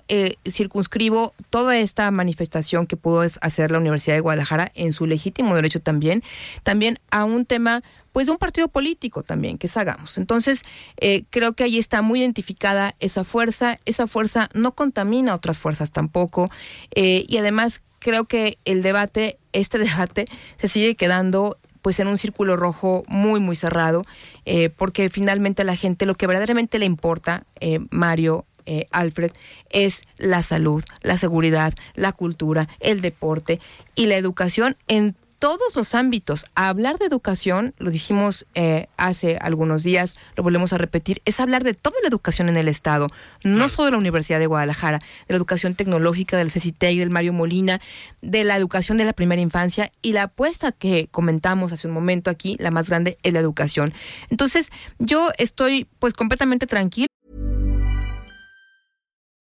[0.50, 5.80] circunscribo toda esta manifestación que pudo hacer la Universidad de Guadalajara en su legítimo derecho
[5.80, 6.24] también,
[6.64, 7.82] también a un tema
[8.14, 10.20] pues de un partido político también, que Hagamos.
[10.20, 10.64] Entonces,
[10.98, 15.90] eh, creo que ahí está muy identificada esa fuerza, esa fuerza no contamina otras fuerzas
[15.90, 16.48] tampoco,
[16.94, 20.26] eh, y además creo que el debate, este debate,
[20.58, 24.04] se sigue quedando pues en un círculo rojo muy, muy cerrado,
[24.46, 27.44] eh, porque finalmente a la gente lo que verdaderamente le importa,
[27.90, 28.46] Mario,
[28.92, 29.32] Alfred,
[29.70, 33.60] es la salud, la seguridad, la cultura, el deporte
[33.96, 36.46] y la educación en todos los ámbitos.
[36.56, 41.66] hablar de educación, lo dijimos eh, hace algunos días, lo volvemos a repetir, es hablar
[41.66, 43.10] de toda la educación en el Estado,
[43.44, 47.34] no solo de la Universidad de Guadalajara, de la educación tecnológica, del CECITEC, del Mario
[47.34, 47.82] Molina,
[48.22, 52.30] de la educación de la primera infancia y la apuesta que comentamos hace un momento
[52.30, 53.94] aquí, la más grande, es la educación.
[54.30, 57.08] Entonces, yo estoy pues completamente tranquilo.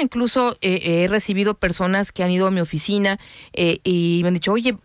[0.00, 3.18] Incluso eh, he recibido personas que han ido a mi oficina
[3.52, 4.76] eh, y me han dicho, oye,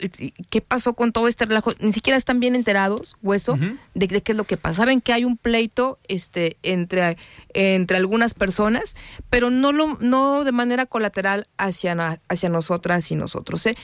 [0.49, 1.71] ¿qué pasó con todo este relajo?
[1.79, 3.57] Ni siquiera están bien enterados, hueso,
[3.93, 4.81] de, qué es lo que pasa.
[4.81, 7.17] Saben que hay un pleito este, entre,
[7.53, 8.95] entre algunas personas,
[9.29, 13.65] pero no, lo, no de manera colateral hacia, hacia nosotras y nosotros.
[13.65, 13.75] ¿eh?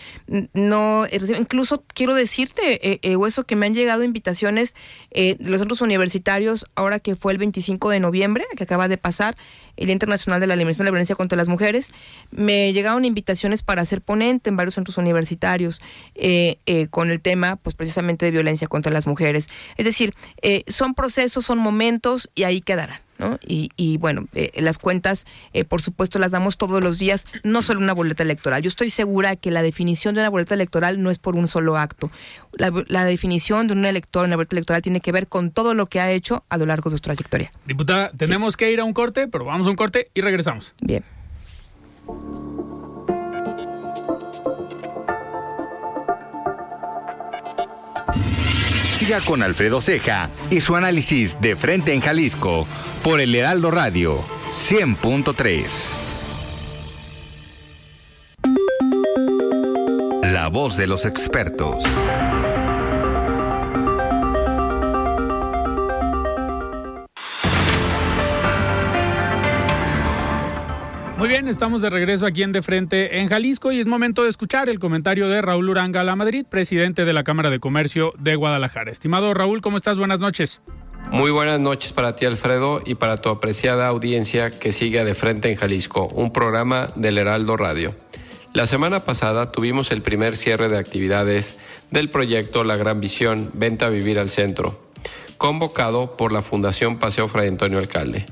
[0.53, 1.05] No,
[1.37, 4.75] incluso quiero decirte, hueso, que me han llegado invitaciones
[5.11, 9.35] de los centros universitarios ahora que fue el 25 de noviembre, que acaba de pasar,
[9.77, 11.93] el Día Internacional de la Eliminación de la Violencia contra las Mujeres,
[12.31, 15.81] me llegaron invitaciones para ser ponente en varios centros universitarios
[16.15, 19.49] eh, eh, con el tema, pues precisamente de violencia contra las mujeres.
[19.77, 22.61] Es decir, eh, son procesos, son momentos y ahí
[23.45, 27.79] Y, bueno, eh, las cuentas, eh, por supuesto, las damos todos los días, no solo
[27.79, 28.61] una boleta electoral.
[28.61, 31.77] Yo estoy segura que la definición de una boleta electoral no es por un solo
[31.77, 32.11] acto.
[32.57, 35.87] La, definición de un elector en la boleta electoral tiene que ver con todo lo
[35.87, 37.51] que ha hecho a lo largo de su trayectoria.
[37.65, 40.73] Diputada, tenemos que ir a un corte, pero vamos a un corte y regresamos.
[40.81, 41.03] Bien.
[49.03, 52.65] Siga con Alfredo Ceja y su análisis de frente en Jalisco
[53.03, 55.65] por el Heraldo Radio 100.3.
[60.31, 61.83] La voz de los expertos.
[71.53, 74.79] Estamos de regreso aquí en De Frente en Jalisco y es momento de escuchar el
[74.79, 78.91] comentario de Raúl Uranga La Madrid, presidente de la Cámara de Comercio de Guadalajara.
[78.91, 79.99] Estimado Raúl, ¿cómo estás?
[79.99, 80.61] Buenas noches.
[81.11, 85.51] Muy buenas noches para ti, Alfredo, y para tu apreciada audiencia que sigue De Frente
[85.51, 87.95] en Jalisco, un programa del Heraldo Radio.
[88.53, 91.55] La semana pasada tuvimos el primer cierre de actividades
[91.91, 94.89] del proyecto La Gran Visión, Venta a Vivir al Centro,
[95.37, 98.25] convocado por la Fundación Paseo Fray Antonio Alcalde.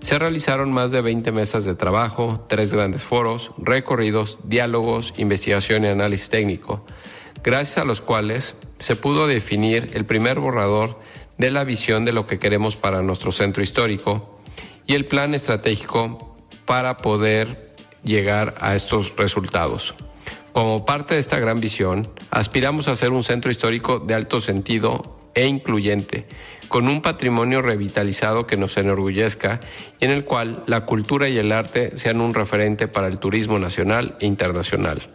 [0.00, 5.88] Se realizaron más de 20 mesas de trabajo, tres grandes foros, recorridos, diálogos, investigación y
[5.88, 6.84] análisis técnico,
[7.42, 11.00] gracias a los cuales se pudo definir el primer borrador
[11.38, 14.40] de la visión de lo que queremos para nuestro centro histórico
[14.86, 17.66] y el plan estratégico para poder
[18.04, 19.94] llegar a estos resultados.
[20.52, 25.16] Como parte de esta gran visión, aspiramos a ser un centro histórico de alto sentido
[25.34, 26.26] e incluyente,
[26.68, 29.60] con un patrimonio revitalizado que nos enorgullezca
[30.00, 33.58] y en el cual la cultura y el arte sean un referente para el turismo
[33.58, 35.08] nacional e internacional.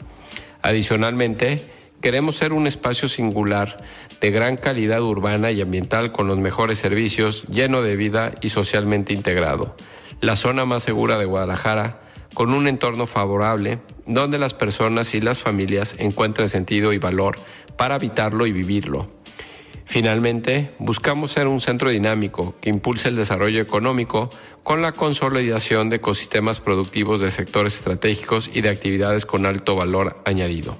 [0.61, 1.63] Adicionalmente,
[2.01, 3.77] queremos ser un espacio singular
[4.19, 9.13] de gran calidad urbana y ambiental con los mejores servicios, lleno de vida y socialmente
[9.13, 9.75] integrado.
[10.19, 11.99] La zona más segura de Guadalajara,
[12.33, 17.37] con un entorno favorable donde las personas y las familias encuentren sentido y valor
[17.77, 19.20] para habitarlo y vivirlo.
[19.91, 24.29] Finalmente, buscamos ser un centro dinámico que impulse el desarrollo económico
[24.63, 30.21] con la consolidación de ecosistemas productivos de sectores estratégicos y de actividades con alto valor
[30.23, 30.77] añadido.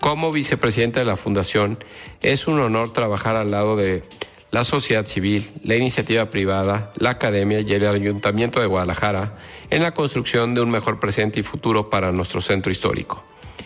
[0.00, 1.78] Como vicepresidente de la Fundación,
[2.22, 4.02] es un honor trabajar al lado de
[4.50, 9.38] la sociedad civil, la iniciativa privada, la academia y el Ayuntamiento de Guadalajara
[9.70, 13.22] en la construcción de un mejor presente y futuro para nuestro centro histórico.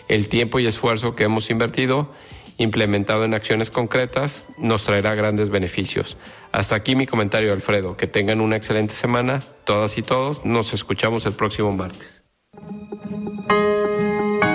[0.07, 2.11] El tiempo y esfuerzo que hemos invertido
[2.59, 6.17] implementado en acciones concretas, nos traerá grandes beneficios.
[6.51, 7.95] Hasta aquí mi comentario, Alfredo.
[7.95, 10.45] Que tengan una excelente semana, todas y todos.
[10.45, 12.21] Nos escuchamos el próximo martes.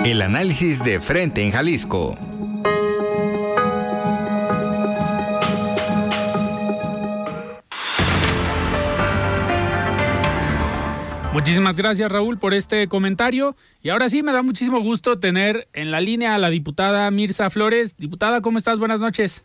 [0.05, 2.15] El análisis de frente en Jalisco.
[11.35, 13.57] Muchísimas gracias Raúl por este comentario.
[13.83, 17.49] Y ahora sí, me da muchísimo gusto tener en la línea a la diputada Mirza
[17.49, 17.97] Flores.
[17.97, 18.79] Diputada, ¿cómo estás?
[18.79, 19.43] Buenas noches.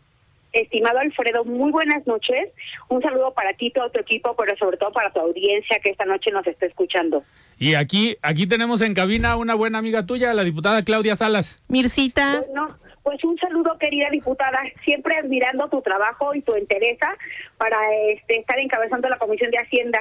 [0.53, 2.47] Estimado Alfredo, muy buenas noches.
[2.87, 6.05] Un saludo para ti, todo tu equipo, pero sobre todo para tu audiencia que esta
[6.05, 7.25] noche nos está escuchando.
[7.59, 11.61] Y aquí, aquí tenemos en cabina una buena amiga tuya, la diputada Claudia Salas.
[11.67, 12.41] Mircita.
[12.47, 17.17] Bueno, pues un saludo, querida diputada, siempre admirando tu trabajo y tu entereza
[17.57, 17.77] para
[18.07, 19.99] este, estar encabezando la Comisión de Hacienda.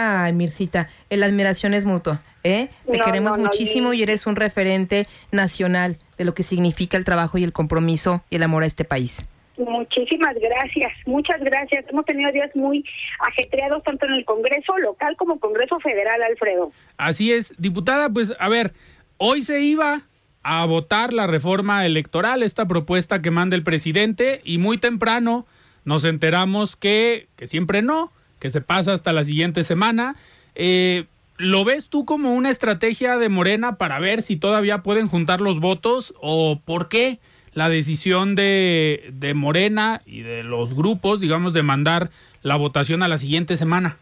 [0.00, 2.68] Ay, Mircita, la admiración es mutua, ¿eh?
[2.90, 6.44] Te No, queremos no, no, muchísimo y- y eres un referente nacional de lo que
[6.44, 9.26] significa el trabajo y el compromiso y el amor a este país.
[9.56, 11.84] Muchísimas gracias, muchas gracias.
[11.88, 12.84] Hemos tenido días muy
[13.18, 16.70] ajetreados tanto en el Congreso local como Congreso Federal, Alfredo.
[16.96, 18.72] Así es, diputada, pues a ver,
[19.16, 20.02] hoy se iba
[20.44, 25.44] a votar la reforma electoral, esta propuesta que manda el presidente, y muy temprano
[25.84, 30.16] nos enteramos que, que siempre no, que se pasa hasta la siguiente semana.
[30.54, 31.04] Eh,
[31.36, 35.60] ¿Lo ves tú como una estrategia de Morena para ver si todavía pueden juntar los
[35.60, 37.18] votos o por qué
[37.52, 42.10] la decisión de, de Morena y de los grupos, digamos, de mandar
[42.42, 43.98] la votación a la siguiente semana?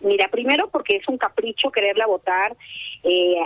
[0.00, 2.56] Mira, primero porque es un capricho quererla votar
[3.02, 3.36] eh,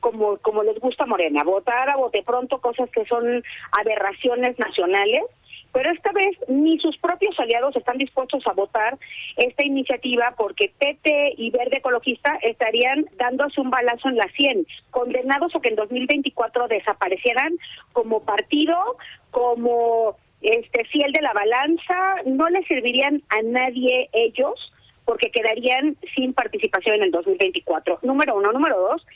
[0.00, 5.22] como, como les gusta Morena, votar a bote pronto cosas que son aberraciones nacionales,
[5.76, 8.96] pero esta vez ni sus propios aliados están dispuestos a votar
[9.36, 15.54] esta iniciativa porque PT y Verde Ecologista estarían dándose un balazo en la 100, condenados
[15.54, 17.58] a que en 2024 desaparecieran
[17.92, 18.96] como partido,
[19.30, 24.72] como este fiel de la balanza, no le servirían a nadie ellos
[25.04, 27.98] porque quedarían sin participación en el 2024.
[28.00, 28.50] Número uno.
[28.50, 29.06] Número dos,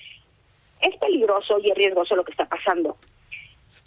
[0.82, 2.98] es peligroso y es riesgoso lo que está pasando.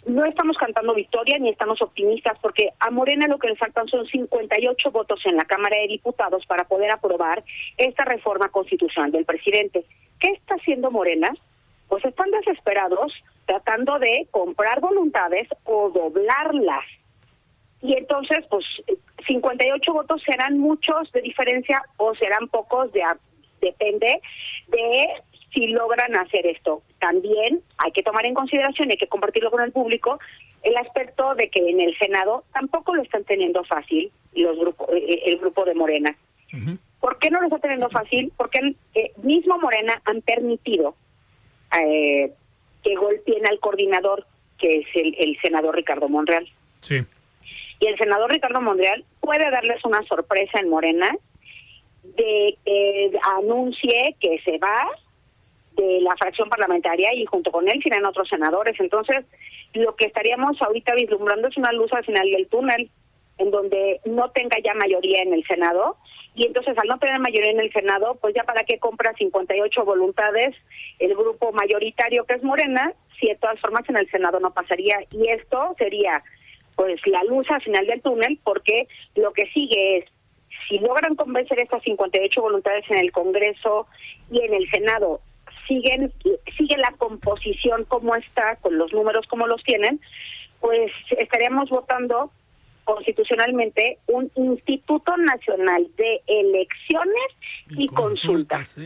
[0.06, 4.06] No estamos cantando victoria ni estamos optimistas porque a Morena lo que le faltan son
[4.06, 7.42] 58 votos en la Cámara de Diputados para poder aprobar
[7.78, 9.84] esta reforma constitucional del presidente.
[10.20, 11.32] ¿Qué está haciendo Morena?
[11.88, 13.12] Pues están desesperados
[13.46, 16.84] tratando de comprar voluntades o doblarlas.
[17.80, 18.64] Y entonces, pues,
[19.26, 23.02] 58 votos serán muchos de diferencia o serán pocos, de,
[23.60, 24.20] depende
[24.68, 25.06] de
[25.54, 26.82] si logran hacer esto.
[26.98, 30.18] También hay que tomar en consideración, hay que compartirlo con el público,
[30.62, 35.22] el aspecto de que en el Senado tampoco lo están teniendo fácil los grupos, eh,
[35.26, 36.16] el grupo de Morena.
[37.00, 38.32] ¿Por qué no lo está teniendo fácil?
[38.36, 40.94] Porque el eh, mismo Morena han permitido
[41.82, 42.32] eh,
[42.82, 44.24] que golpeen al coordinador,
[44.58, 46.48] que es el, el senador Ricardo Monreal.
[46.80, 47.04] Sí.
[47.80, 51.10] Y el senador Ricardo Monreal puede darles una sorpresa en Morena
[52.04, 54.86] de que anuncie que se va
[55.76, 58.78] de la fracción parlamentaria y junto con él serán otros senadores.
[58.78, 59.24] Entonces,
[59.72, 62.90] lo que estaríamos ahorita vislumbrando es una luz al final del túnel,
[63.38, 65.96] en donde no tenga ya mayoría en el Senado.
[66.34, 69.84] Y entonces, al no tener mayoría en el Senado, pues ya para qué compra 58
[69.84, 70.54] voluntades
[70.98, 74.98] el grupo mayoritario que es Morena, si de todas formas en el Senado no pasaría.
[75.12, 76.22] Y esto sería,
[76.76, 80.04] pues, la luz al final del túnel, porque lo que sigue es
[80.68, 83.86] si logran convencer estas 58 voluntades en el Congreso
[84.30, 85.20] y en el Senado
[85.66, 86.12] siguen
[86.56, 90.00] sigue la composición como está con los números como los tienen
[90.60, 92.30] pues estaríamos votando
[92.84, 97.28] constitucionalmente un Instituto Nacional de Elecciones
[97.70, 98.76] y, consultas.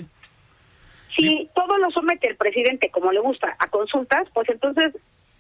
[1.16, 4.94] Si todo lo somete el presidente como le gusta a consultas, pues entonces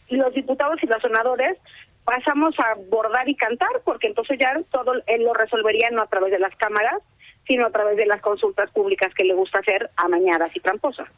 [0.08, 1.56] los diputados y los senadores
[2.04, 6.32] pasamos a bordar y cantar, porque entonces ya todo él lo resolvería no a través
[6.32, 7.02] de las cámaras,
[7.46, 11.08] sino a través de las consultas públicas que le gusta hacer amañadas y tramposas.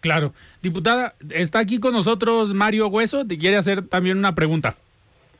[0.00, 0.32] Claro.
[0.62, 4.76] Diputada, está aquí con nosotros Mario Hueso, te quiere hacer también una pregunta.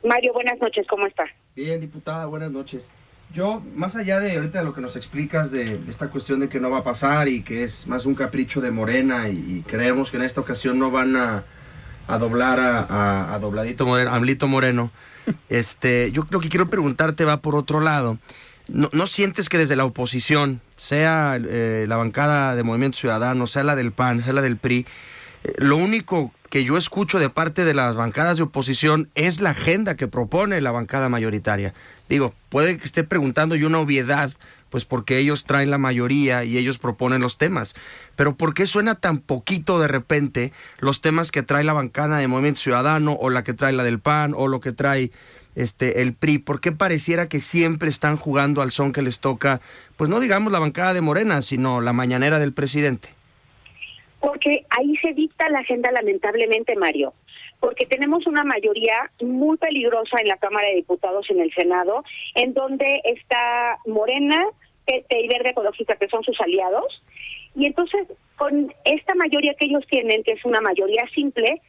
[0.03, 1.25] Mario, buenas noches, ¿cómo está?
[1.55, 2.89] Bien, diputada, buenas noches.
[3.33, 6.71] Yo, más allá de ahorita lo que nos explicas de esta cuestión de que no
[6.71, 10.23] va a pasar y que es más un capricho de Morena y, creemos que en
[10.23, 11.43] esta ocasión no van a,
[12.17, 14.91] doblar a, Dobladito Moreno, a Amlito Moreno,
[15.49, 18.17] este, yo lo que quiero preguntarte va por otro lado.
[18.71, 23.75] ¿No, sientes que desde la oposición, sea eh, la bancada de Movimiento Ciudadano, sea la
[23.75, 24.85] del PAN, sea la del PRI,
[25.43, 29.51] eh, lo único que yo escucho de parte de las bancadas de oposición es la
[29.51, 31.73] agenda que propone la bancada mayoritaria.
[32.09, 34.31] Digo, puede que esté preguntando yo una obviedad,
[34.69, 37.75] pues porque ellos traen la mayoría y ellos proponen los temas.
[38.15, 42.27] Pero ¿por qué suena tan poquito de repente los temas que trae la bancada de
[42.27, 45.11] Movimiento Ciudadano o la que trae la del PAN o lo que trae
[45.61, 46.39] este el PRI?
[46.39, 49.61] ¿Por qué pareciera que siempre están jugando al son que les toca,
[49.97, 53.09] pues no digamos la bancada de Morena, sino la mañanera del presidente?
[54.19, 57.13] Porque ahí se dicta la agenda lamentablemente, Mario,
[57.59, 62.03] porque tenemos una mayoría muy peligrosa en la Cámara de Diputados y en el Senado,
[62.35, 64.45] en donde está Morena,
[64.87, 67.03] y Verde Ecologista, que son sus aliados,
[67.55, 68.07] y entonces
[68.37, 71.61] con esta mayoría que ellos tienen, que es una mayoría simple,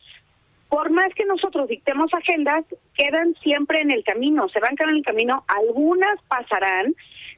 [0.71, 2.65] por más que nosotros dictemos agendas,
[2.95, 6.95] quedan siempre en el camino, se van quedando en el camino, algunas pasarán,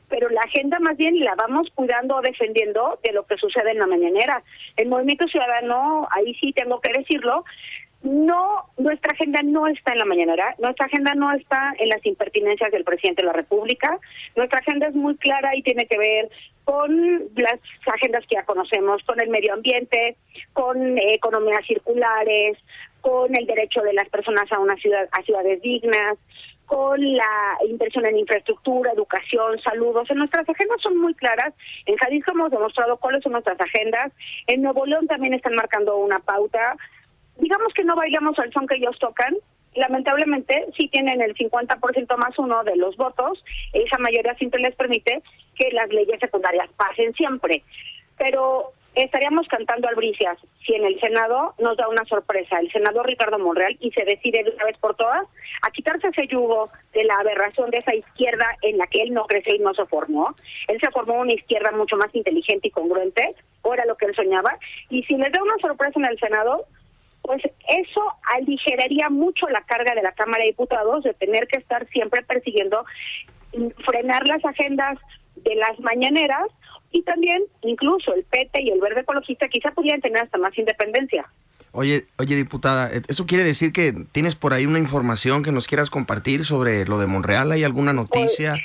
[0.08, 3.78] pero la agenda más bien la vamos cuidando o defendiendo de lo que sucede en
[3.78, 4.42] la mañanera.
[4.76, 7.44] El Movimiento Ciudadano, ahí sí tengo que decirlo,
[8.02, 12.70] no, nuestra agenda no está en la mañanera, nuestra agenda no está en las impertinencias
[12.70, 13.98] del presidente de la República,
[14.36, 16.28] nuestra agenda es muy clara y tiene que ver
[16.64, 17.60] con las
[17.94, 20.16] agendas que ya conocemos, con el medio ambiente,
[20.52, 22.58] con economías circulares,
[23.02, 26.16] con el derecho de las personas a una ciudad, a ciudades dignas,
[26.64, 30.10] con la inversión en infraestructura, educación, saludos.
[30.10, 31.52] En nuestras agendas son muy claras.
[31.84, 34.10] En Jalisco hemos demostrado cuáles son nuestras agendas.
[34.46, 36.76] En Nuevo León también están marcando una pauta.
[37.36, 39.36] Digamos que no bailamos al son que ellos tocan.
[39.74, 43.44] Lamentablemente, sí tienen el 50% más uno de los votos.
[43.74, 45.22] Esa mayoría siempre les permite
[45.54, 47.64] que las leyes secundarias pasen siempre.
[48.16, 53.38] Pero estaríamos cantando albricias si en el Senado nos da una sorpresa el senador Ricardo
[53.38, 55.26] Monreal y se decide de una vez por todas
[55.62, 59.24] a quitarse ese yugo de la aberración de esa izquierda en la que él no
[59.26, 60.34] creció y no se formó.
[60.68, 64.14] Él se formó una izquierda mucho más inteligente y congruente, o era lo que él
[64.14, 64.58] soñaba,
[64.90, 66.66] y si les da una sorpresa en el Senado,
[67.22, 68.02] pues eso
[68.34, 72.84] aligeraría mucho la carga de la Cámara de Diputados de tener que estar siempre persiguiendo
[73.84, 74.98] frenar las agendas
[75.36, 76.46] de las mañaneras
[76.92, 81.26] y también incluso el PT y el Verde Ecologista quizá pudieran tener hasta más independencia.
[81.72, 85.88] Oye, oye diputada, ¿eso quiere decir que tienes por ahí una información que nos quieras
[85.88, 87.50] compartir sobre lo de Monreal?
[87.50, 88.52] ¿Hay alguna noticia?
[88.52, 88.62] Pues,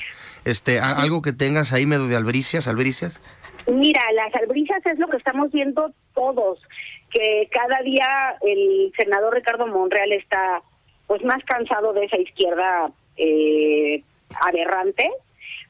[0.60, 3.22] este, algo que tengas ahí medio de albricias, albricias?
[3.68, 6.60] Mira, las albricias es lo que estamos viendo todos,
[7.12, 10.62] que cada día el senador Ricardo Monreal está
[11.06, 14.04] pues más cansado de esa izquierda eh,
[14.42, 15.10] aberrante,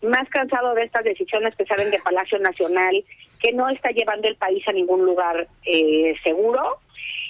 [0.02, 3.04] más cansado de estas decisiones que salen de Palacio Nacional,
[3.39, 6.80] que no está llevando el país a ningún lugar eh, seguro.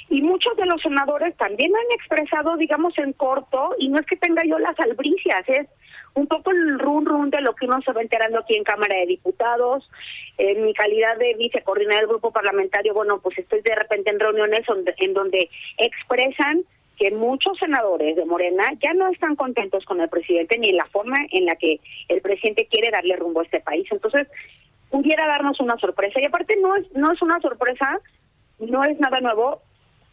[0.10, 4.16] Y muchos de los senadores también han expresado, digamos, en corto, y no es que
[4.16, 5.68] tenga yo las albricias, es
[6.14, 8.96] un poco el run run de lo que uno se va enterando aquí en Cámara
[8.96, 9.88] de Diputados.
[10.38, 14.62] En mi calidad de vicecoordinador del grupo parlamentario, bueno, pues estoy de repente en reuniones
[14.98, 16.64] en donde expresan
[16.98, 20.86] que muchos senadores de Morena ya no están contentos con el presidente ni en la
[20.86, 21.80] forma en la que
[22.10, 23.88] el presidente quiere darle rumbo a este país.
[23.92, 24.28] Entonces,
[24.90, 26.20] pudiera darnos una sorpresa.
[26.20, 28.00] Y aparte no es, no es una sorpresa,
[28.60, 29.62] no es nada nuevo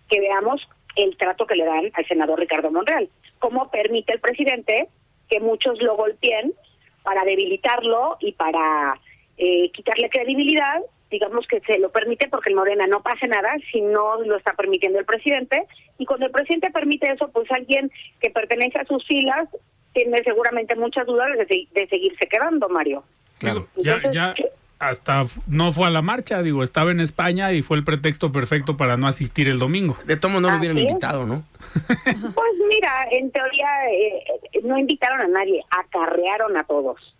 [0.09, 0.67] que veamos
[0.97, 3.09] el trato que le dan al senador Ricardo Monreal.
[3.39, 4.89] Cómo permite el presidente
[5.29, 6.53] que muchos lo golpeen
[7.03, 9.01] para debilitarlo y para
[9.37, 10.81] eh, quitarle credibilidad
[11.15, 14.55] digamos que se lo permite porque en Morena no pase nada si no lo está
[14.55, 15.65] permitiendo el presidente.
[15.99, 17.91] Y cuando el presidente permite eso, pues alguien
[18.21, 19.49] que pertenece a sus filas
[19.93, 23.05] tiene seguramente muchas dudas de, de seguirse quedando, Mario.
[23.39, 24.35] Claro, ya, ya
[24.79, 28.77] hasta no fue a la marcha, digo, estaba en España y fue el pretexto perfecto
[28.77, 29.97] para no asistir el domingo.
[30.05, 31.45] De tomo no lo hubieran invitado, ¿no?
[32.35, 34.25] Pues mira, en teoría eh,
[34.63, 37.15] no invitaron a nadie, acarrearon a todos.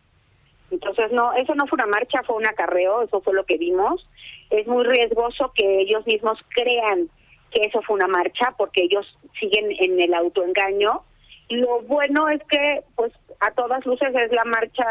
[0.75, 4.07] Entonces, no, eso no fue una marcha, fue un acarreo, eso fue lo que vimos.
[4.51, 7.09] Es muy riesgoso que ellos mismos crean
[7.53, 9.07] que eso fue una marcha porque ellos
[9.39, 11.03] siguen en el autoengaño.
[11.49, 14.85] Lo bueno es que, pues, a todas luces es la marcha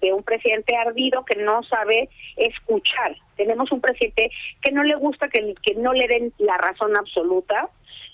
[0.00, 3.14] de un presidente ardido que no sabe escuchar.
[3.36, 7.68] Tenemos un presidente que no le gusta que, que no le den la razón absoluta.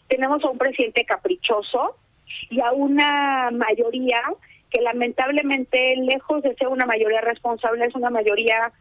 [0.08, 1.96] Tenemos a un presidente caprichoso
[2.50, 4.20] y a una mayoría
[4.70, 8.72] que lamentablemente, lejos de ser una mayoría responsable, es una mayoría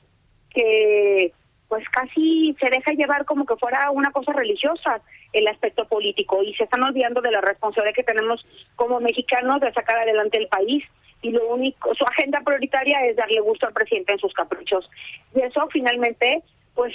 [0.49, 1.33] que
[1.67, 5.01] pues casi se deja llevar como que fuera una cosa religiosa
[5.33, 9.73] el aspecto político y se están olvidando de la responsabilidad que tenemos como mexicanos de
[9.73, 10.83] sacar adelante el país.
[11.21, 14.87] y lo único, su agenda prioritaria es darle gusto al presidente en sus caprichos.
[15.35, 16.43] Y eso finalmente,
[16.75, 16.93] pues,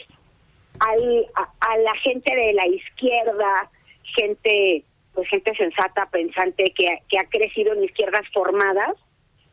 [0.79, 3.69] al, a, la gente de la izquierda,
[4.15, 4.85] gente,
[5.15, 8.97] pues gente sensata, pensante, que, que ha crecido en izquierdas formadas,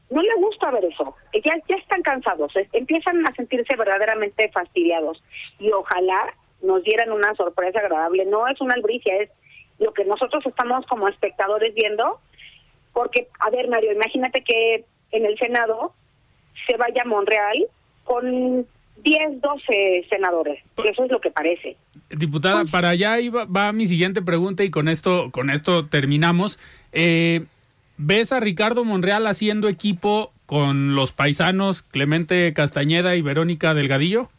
[0.10, 1.16] no le gusta ver eso.
[1.34, 5.22] Ya, ya están cansados, empiezan a sentirse verdaderamente fastidiados.
[5.60, 8.26] Y ojalá nos dieran una sorpresa agradable.
[8.26, 9.30] No es una albricia, es
[9.78, 12.20] lo que nosotros estamos como espectadores viendo.
[12.94, 15.94] Porque, a ver, Mario, imagínate que en el Senado
[16.68, 17.68] se vaya a Monreal
[18.04, 18.68] con
[19.04, 20.64] 10, 12 senadores.
[20.84, 21.78] Eso es lo que parece.
[22.10, 23.18] Diputada, para allá
[23.56, 26.60] va mi siguiente pregunta y con esto, con esto terminamos.
[26.92, 27.42] Eh,
[27.98, 34.30] ¿Ves a Ricardo Monreal haciendo equipo con los paisanos Clemente Castañeda y Verónica Delgadillo?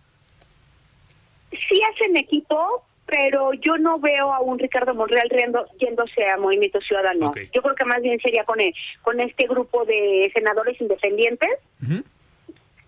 [1.51, 6.81] Sí hacen equipo, pero yo no veo a un Ricardo Monreal riendo, yéndose a Movimiento
[6.81, 7.33] Ciudadano.
[7.53, 8.59] Yo creo que más bien sería con,
[9.03, 11.51] con este grupo de senadores independientes.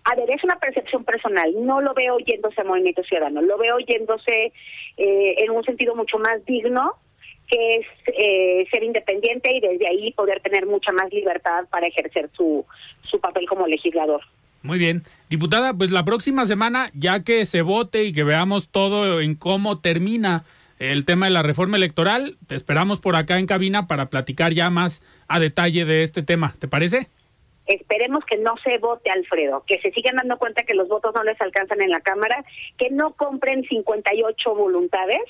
[0.05, 1.53] A ver, es una percepción personal.
[1.59, 3.41] No lo veo yéndose a Movimiento Ciudadano.
[3.41, 4.51] Lo veo yéndose
[4.97, 6.95] eh, en un sentido mucho más digno
[7.47, 7.85] que es
[8.17, 12.65] eh, ser independiente y desde ahí poder tener mucha más libertad para ejercer su,
[13.03, 14.21] su papel como legislador.
[14.61, 15.03] Muy bien.
[15.29, 19.79] Diputada, pues la próxima semana, ya que se vote y que veamos todo en cómo
[19.79, 20.45] termina
[20.79, 24.69] el tema de la reforma electoral, te esperamos por acá en cabina para platicar ya
[24.69, 26.55] más a detalle de este tema.
[26.59, 27.09] ¿Te parece?
[27.65, 31.23] Esperemos que no se vote, Alfredo, que se sigan dando cuenta que los votos no
[31.23, 32.43] les alcanzan en la Cámara,
[32.77, 35.21] que no compren 58 voluntades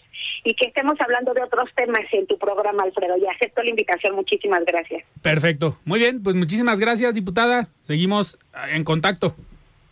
[0.44, 3.18] y que estemos hablando de otros temas en tu programa, Alfredo.
[3.18, 4.16] Y acepto la invitación.
[4.16, 5.04] Muchísimas gracias.
[5.22, 5.78] Perfecto.
[5.86, 7.68] Muy bien, pues muchísimas gracias, diputada.
[7.84, 9.36] Seguimos en contacto.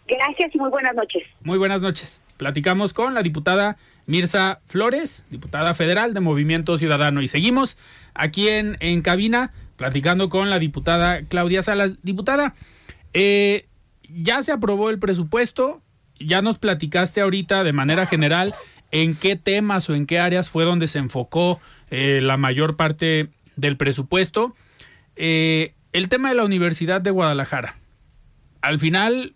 [0.08, 1.24] Gracias y muy buenas noches.
[1.44, 2.22] Muy buenas noches.
[2.38, 3.78] Platicamos con la diputada
[4.08, 7.22] Mirza Flores, diputada federal de Movimiento Ciudadano.
[7.22, 7.78] Y seguimos
[8.14, 11.96] aquí en, en cabina platicando con la diputada Claudia Salas.
[12.04, 12.54] Diputada,
[13.14, 13.66] eh,
[14.08, 15.82] ya se aprobó el presupuesto,
[16.20, 18.54] ya nos platicaste ahorita de manera general
[18.92, 21.60] en qué temas o en qué áreas fue donde se enfocó
[21.90, 24.56] eh, la mayor parte del presupuesto.
[25.16, 27.74] Eh, el tema de la Universidad de Guadalajara.
[28.62, 29.34] Al final,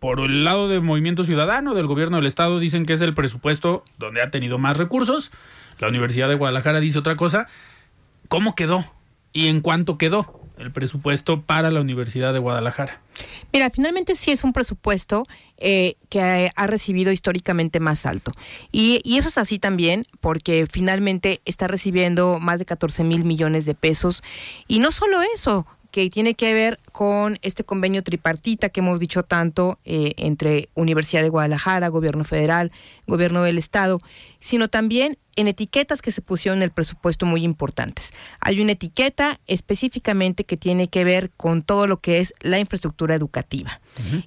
[0.00, 3.84] por el lado del Movimiento Ciudadano, del gobierno del Estado, dicen que es el presupuesto
[3.96, 5.30] donde ha tenido más recursos.
[5.78, 7.46] La Universidad de Guadalajara dice otra cosa.
[8.26, 8.84] ¿Cómo quedó?
[9.34, 13.00] Y en cuánto quedó el presupuesto para la Universidad de Guadalajara.
[13.52, 15.26] Mira, finalmente sí es un presupuesto
[15.58, 18.32] eh, que ha, recibido históricamente más alto.
[18.70, 23.66] Y, y, eso es así también porque finalmente está recibiendo más de 14 mil millones
[23.66, 24.22] de pesos.
[24.68, 29.22] Y no solo eso, que tiene que ver con este convenio tripartita que hemos dicho
[29.22, 32.72] tanto eh, entre Universidad de Guadalajara, Gobierno Federal,
[33.06, 34.00] Gobierno del Estado,
[34.40, 38.10] sino también en etiquetas que se pusieron en el presupuesto muy importantes.
[38.40, 43.14] Hay una etiqueta específicamente que tiene que ver con todo lo que es la infraestructura
[43.14, 43.80] educativa.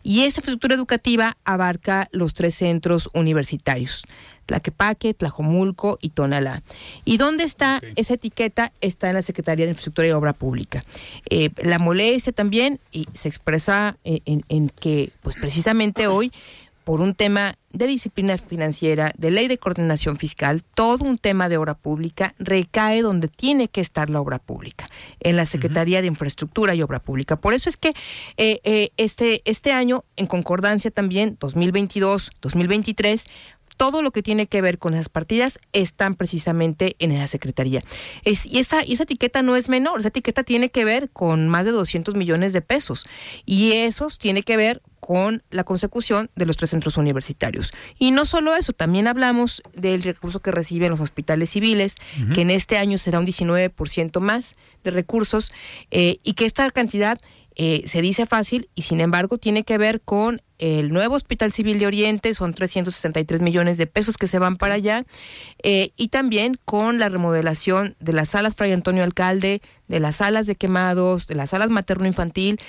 [0.04, 4.06] Y esa infraestructura educativa abarca los tres centros universitarios,
[4.48, 6.64] Tlaquepaque, Tlajomulco y Tonalá.
[7.06, 8.72] ¿Y dónde está esa etiqueta?
[8.82, 10.84] Está en la Secretaría de Infraestructura y Obra Pública.
[11.30, 16.32] Eh, la molestia también y se expresa en, en que, pues precisamente hoy,
[16.88, 21.58] por un tema de disciplina financiera, de ley de coordinación fiscal, todo un tema de
[21.58, 24.90] obra pública recae donde tiene que estar la obra pública,
[25.20, 27.36] en la Secretaría de Infraestructura y Obra Pública.
[27.36, 27.90] Por eso es que
[28.38, 33.26] eh, eh, este, este año, en concordancia también, 2022, 2023,
[33.78, 37.84] todo lo que tiene que ver con esas partidas están precisamente en esa secretaría.
[38.24, 41.48] Es, y, esa, y esa etiqueta no es menor, esa etiqueta tiene que ver con
[41.48, 43.06] más de 200 millones de pesos.
[43.46, 47.72] Y esos tiene que ver con la consecución de los tres centros universitarios.
[47.98, 51.96] Y no solo eso, también hablamos del recurso que reciben los hospitales civiles,
[52.34, 55.52] que en este año será un 19% más de recursos,
[55.92, 57.22] eh, y que esta cantidad
[57.56, 61.80] eh, se dice fácil y sin embargo tiene que ver con el nuevo Hospital Civil
[61.80, 65.06] de Oriente, son 363 millones de pesos que se van para allá,
[65.64, 70.48] eh, y también con la remodelación de las salas Fray Antonio Alcalde, de las salas
[70.48, 72.60] de quemados, de las salas materno-infantil,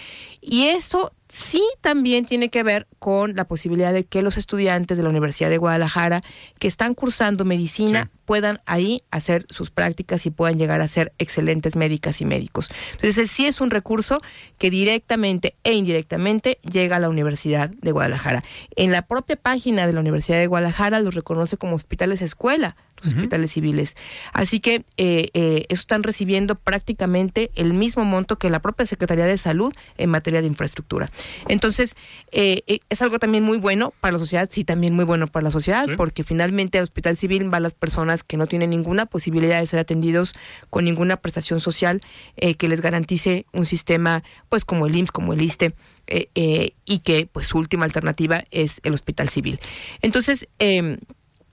[0.40, 5.02] y eso sí también tiene que ver con la posibilidad de que los estudiantes de
[5.02, 6.22] la Universidad de Guadalajara
[6.58, 11.76] que están cursando medicina puedan ahí hacer sus prácticas y puedan llegar a ser excelentes
[11.76, 12.68] médicas y médicos.
[12.92, 14.20] Entonces, sí es un recurso
[14.58, 18.42] que directamente e indirectamente llega a la Universidad de Guadalajara.
[18.76, 23.14] En la propia página de la Universidad de Guadalajara los reconoce como hospitales escuela los
[23.14, 23.96] hospitales civiles.
[24.32, 29.26] Así que eh, eh, eso están recibiendo prácticamente el mismo monto que la propia Secretaría
[29.26, 31.10] de Salud en materia de infraestructura.
[31.48, 31.96] Entonces,
[32.32, 35.44] eh, eh, es algo también muy bueno para la sociedad, sí, también muy bueno para
[35.44, 35.92] la sociedad, Sí.
[35.96, 39.78] porque finalmente al hospital civil van las personas que no tienen ninguna posibilidad de ser
[39.78, 40.34] atendidos
[40.70, 42.00] con ninguna prestación social
[42.36, 45.74] eh, que les garantice un sistema, pues como el IMSS, como el ISTE,
[46.84, 49.60] y que pues su última alternativa es el hospital civil.
[50.00, 50.98] Entonces, eh,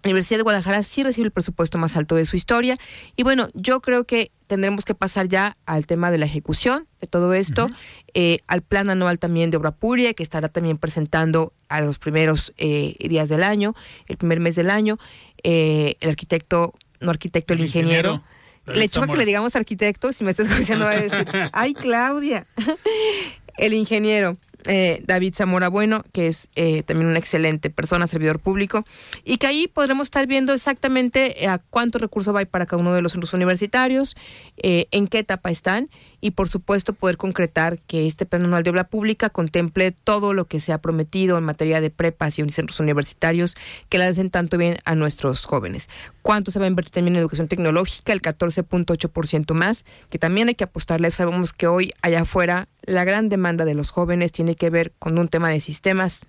[0.06, 2.78] la Universidad de Guadalajara sí recibe el presupuesto más alto de su historia.
[3.16, 7.08] Y bueno, yo creo que tendremos que pasar ya al tema de la ejecución de
[7.08, 7.70] todo esto,
[8.14, 12.54] eh, al plan anual también de obra pública, que estará también presentando a los primeros
[12.58, 13.74] eh, días del año,
[14.08, 15.00] el primer mes del año.
[15.44, 18.24] Eh, el arquitecto, no arquitecto, el, El ingeniero.
[18.68, 22.46] Le choca que le digamos arquitecto, si me estás escuchando va a decir, ay Claudia.
[23.58, 24.38] el ingeniero
[24.68, 28.86] eh, David Zamora Bueno, que es eh, también una excelente persona, servidor público,
[29.24, 32.94] y que ahí podremos estar viendo exactamente eh, a cuánto recurso va para cada uno
[32.94, 34.16] de los centros universitarios,
[34.58, 35.90] eh, en qué etapa están,
[36.26, 40.46] y por supuesto poder concretar que este plan anual de obra pública contemple todo lo
[40.46, 43.56] que se ha prometido en materia de prepas y centros universitarios
[43.90, 45.88] que le hacen tanto bien a nuestros jóvenes.
[46.24, 48.12] ¿Cuánto se va a invertir también en educación tecnológica?
[48.12, 51.12] El 14.8% más, que también hay que apostarle.
[51.12, 55.20] Sabemos que hoy allá afuera la gran demanda de los jóvenes tiene que ver con
[55.20, 56.26] un tema de sistemas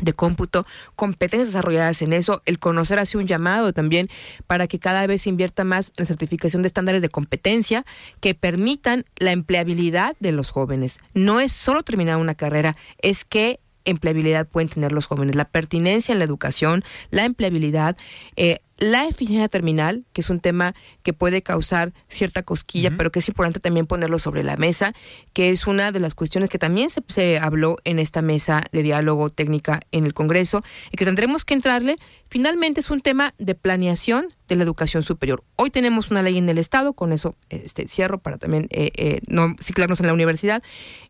[0.00, 0.64] De cómputo,
[0.94, 4.08] competencias desarrolladas en eso, el conocer hace un llamado también
[4.46, 7.84] para que cada vez se invierta más en certificación de estándares de competencia
[8.20, 11.00] que permitan la empleabilidad de los jóvenes.
[11.14, 16.12] No es solo terminar una carrera, es que empleabilidad pueden tener los jóvenes, la pertinencia
[16.12, 17.96] en la educación, la empleabilidad,
[18.36, 20.74] eh, la eficiencia terminal, que es un tema
[21.04, 24.92] que puede causar cierta cosquilla, pero que es importante también ponerlo sobre la mesa,
[25.32, 28.82] que es una de las cuestiones que también se, se habló en esta mesa de
[28.82, 31.96] diálogo técnica en el Congreso y que tendremos que entrarle.
[32.28, 35.44] Finalmente es un tema de planeación de la educación superior.
[35.54, 39.20] Hoy tenemos una ley en el Estado, con eso este, cierro para también eh, eh,
[39.28, 40.62] no ciclarnos en la universidad.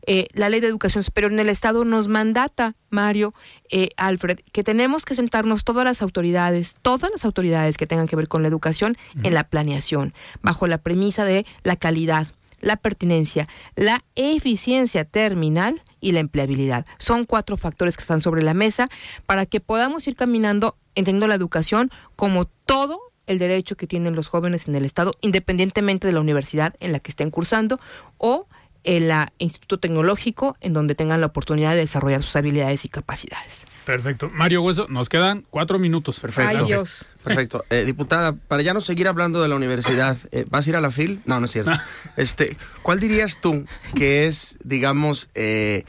[0.06, 3.34] Eh, la ley de educación superior en el Estado nos mandata, Mario,
[3.70, 8.16] eh, Alfred, que tenemos que sentarnos todas las autoridades, todas las autoridades que tengan que
[8.16, 12.28] ver con la educación en la planeación, bajo la premisa de la calidad,
[12.60, 16.86] la pertinencia, la eficiencia terminal y la empleabilidad.
[16.98, 18.88] Son cuatro factores que están sobre la mesa
[19.26, 24.28] para que podamos ir caminando entendiendo la educación como todo el derecho que tienen los
[24.28, 27.78] jóvenes en el Estado, independientemente de la universidad en la que estén cursando
[28.18, 28.46] o
[28.84, 33.66] en la instituto tecnológico en donde tengan la oportunidad de desarrollar sus habilidades y capacidades.
[33.84, 34.30] Perfecto.
[34.32, 36.20] Mario Hueso, nos quedan cuatro minutos.
[36.20, 36.58] Perfecto.
[36.58, 37.12] Ay, Dios.
[37.22, 37.64] Perfecto.
[37.70, 40.80] Eh, diputada, para ya no seguir hablando de la universidad, eh, ¿vas a ir a
[40.80, 41.20] la FIL?
[41.26, 41.72] No, no es cierto.
[42.16, 43.64] Este, ¿Cuál dirías tú
[43.94, 45.84] que es, digamos, eh,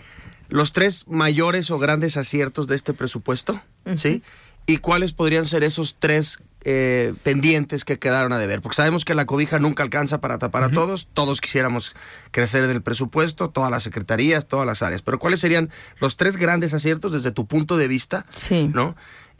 [0.47, 3.61] los tres mayores o grandes aciertos de este presupuesto?
[3.95, 4.23] ¿Sí?
[4.65, 8.61] ¿Y cuáles podrían ser esos tres eh, pendientes que quedaron a deber?
[8.61, 11.07] Porque sabemos que la cobija nunca alcanza para tapar a todos.
[11.13, 11.95] Todos quisiéramos
[12.31, 15.01] crecer en el presupuesto, todas las secretarías, todas las áreas.
[15.01, 18.25] Pero ¿cuáles serían los tres grandes aciertos desde tu punto de vista?
[18.35, 18.69] Sí.
[18.73, 18.95] ¿No?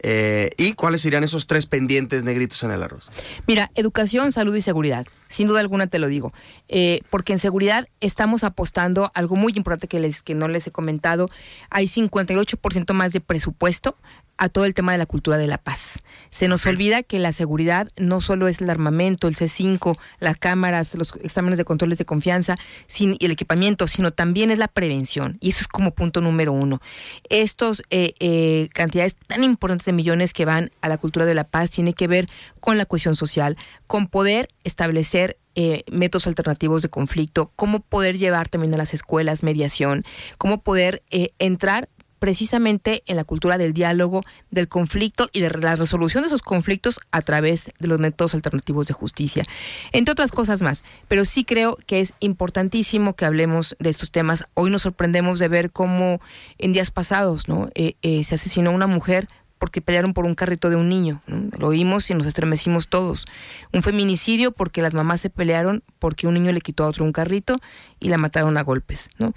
[0.06, 3.08] Eh, ¿Y cuáles serían esos tres pendientes negritos en el arroz?
[3.46, 5.06] Mira, educación, salud y seguridad.
[5.28, 6.32] Sin duda alguna te lo digo.
[6.68, 10.70] Eh, porque en seguridad estamos apostando algo muy importante que, les, que no les he
[10.70, 11.30] comentado.
[11.70, 13.96] Hay 58% más de presupuesto
[14.36, 16.02] a todo el tema de la cultura de la paz.
[16.30, 20.94] Se nos olvida que la seguridad no solo es el armamento, el C5, las cámaras,
[20.96, 22.56] los exámenes de controles de confianza
[22.86, 25.38] sin, y el equipamiento, sino también es la prevención.
[25.40, 26.80] Y eso es como punto número uno.
[27.28, 31.44] Estos eh, eh, cantidades tan importantes de millones que van a la cultura de la
[31.44, 32.28] paz tiene que ver
[32.60, 33.56] con la cohesión social,
[33.94, 39.44] con poder establecer eh, métodos alternativos de conflicto, cómo poder llevar también a las escuelas
[39.44, 40.04] mediación,
[40.36, 41.88] cómo poder eh, entrar
[42.18, 46.98] precisamente en la cultura del diálogo, del conflicto y de la resolución de esos conflictos
[47.12, 49.44] a través de los métodos alternativos de justicia,
[49.92, 50.82] entre otras cosas más.
[51.06, 54.44] Pero sí creo que es importantísimo que hablemos de estos temas.
[54.54, 56.20] Hoy nos sorprendemos de ver cómo
[56.58, 57.70] en días pasados ¿no?
[57.76, 59.28] Eh, eh, se asesinó una mujer
[59.58, 61.22] porque pelearon por un carrito de un niño.
[61.58, 63.26] Lo oímos y nos estremecimos todos.
[63.72, 67.12] Un feminicidio porque las mamás se pelearon porque un niño le quitó a otro un
[67.12, 67.56] carrito
[68.00, 69.10] y la mataron a golpes.
[69.18, 69.32] ¿no?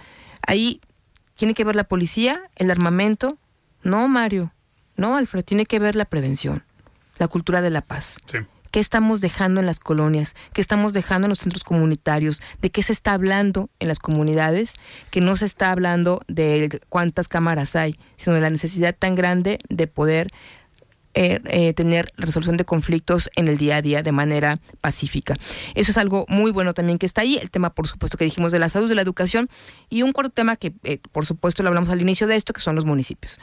[0.45, 0.81] Ahí
[1.35, 3.37] tiene que ver la policía, el armamento.
[3.83, 4.51] No, Mario.
[4.95, 6.63] No, Alfred, tiene que ver la prevención,
[7.17, 8.17] la cultura de la paz.
[8.25, 8.39] Sí.
[8.71, 10.35] ¿Qué estamos dejando en las colonias?
[10.53, 12.41] ¿Qué estamos dejando en los centros comunitarios?
[12.61, 14.75] ¿De qué se está hablando en las comunidades?
[15.11, 19.59] Que no se está hablando de cuántas cámaras hay, sino de la necesidad tan grande
[19.69, 20.31] de poder
[21.19, 25.35] eh, eh, tener resolución de conflictos en el día a día de manera pacífica.
[25.73, 27.39] Eso es algo muy bueno también que está ahí.
[27.41, 29.49] El tema, por supuesto, que dijimos de la salud, de la educación
[29.89, 32.61] y un cuarto tema que, eh, por supuesto, lo hablamos al inicio de esto, que
[32.61, 33.39] son los municipios.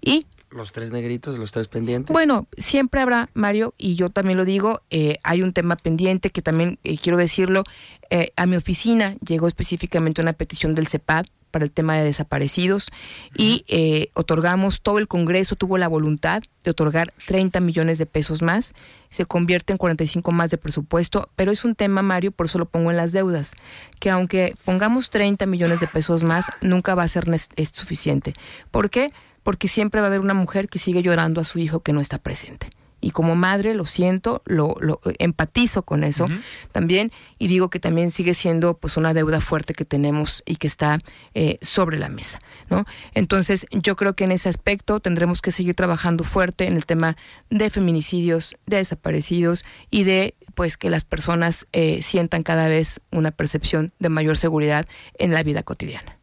[0.00, 2.12] Y Los tres negritos, los tres pendientes.
[2.12, 6.42] Bueno, siempre habrá, Mario, y yo también lo digo, eh, hay un tema pendiente que
[6.42, 7.64] también eh, quiero decirlo.
[8.10, 12.90] Eh, a mi oficina llegó específicamente una petición del CEPAD para el tema de desaparecidos
[13.36, 18.42] y eh, otorgamos, todo el Congreso tuvo la voluntad de otorgar 30 millones de pesos
[18.42, 18.74] más,
[19.10, 22.66] se convierte en 45 más de presupuesto, pero es un tema, Mario, por eso lo
[22.66, 23.54] pongo en las deudas,
[24.00, 28.34] que aunque pongamos 30 millones de pesos más, nunca va a ser es suficiente.
[28.70, 29.10] ¿Por qué?
[29.10, 29.31] Porque
[29.68, 32.18] siempre va a haber una mujer que sigue llorando a su hijo que no está
[32.18, 32.70] presente
[33.02, 36.28] y como madre lo siento, lo, lo empatizo con eso
[36.70, 40.68] también y digo que también sigue siendo pues una deuda fuerte que tenemos y que
[40.68, 41.00] está
[41.34, 42.38] eh, sobre la mesa,
[42.70, 42.86] ¿no?
[43.12, 47.16] Entonces yo creo que en ese aspecto tendremos que seguir trabajando fuerte en el tema
[47.50, 53.32] de feminicidios, de desaparecidos y de pues que las personas eh, sientan cada vez una
[53.32, 54.86] percepción de mayor seguridad
[55.18, 56.18] en la vida cotidiana.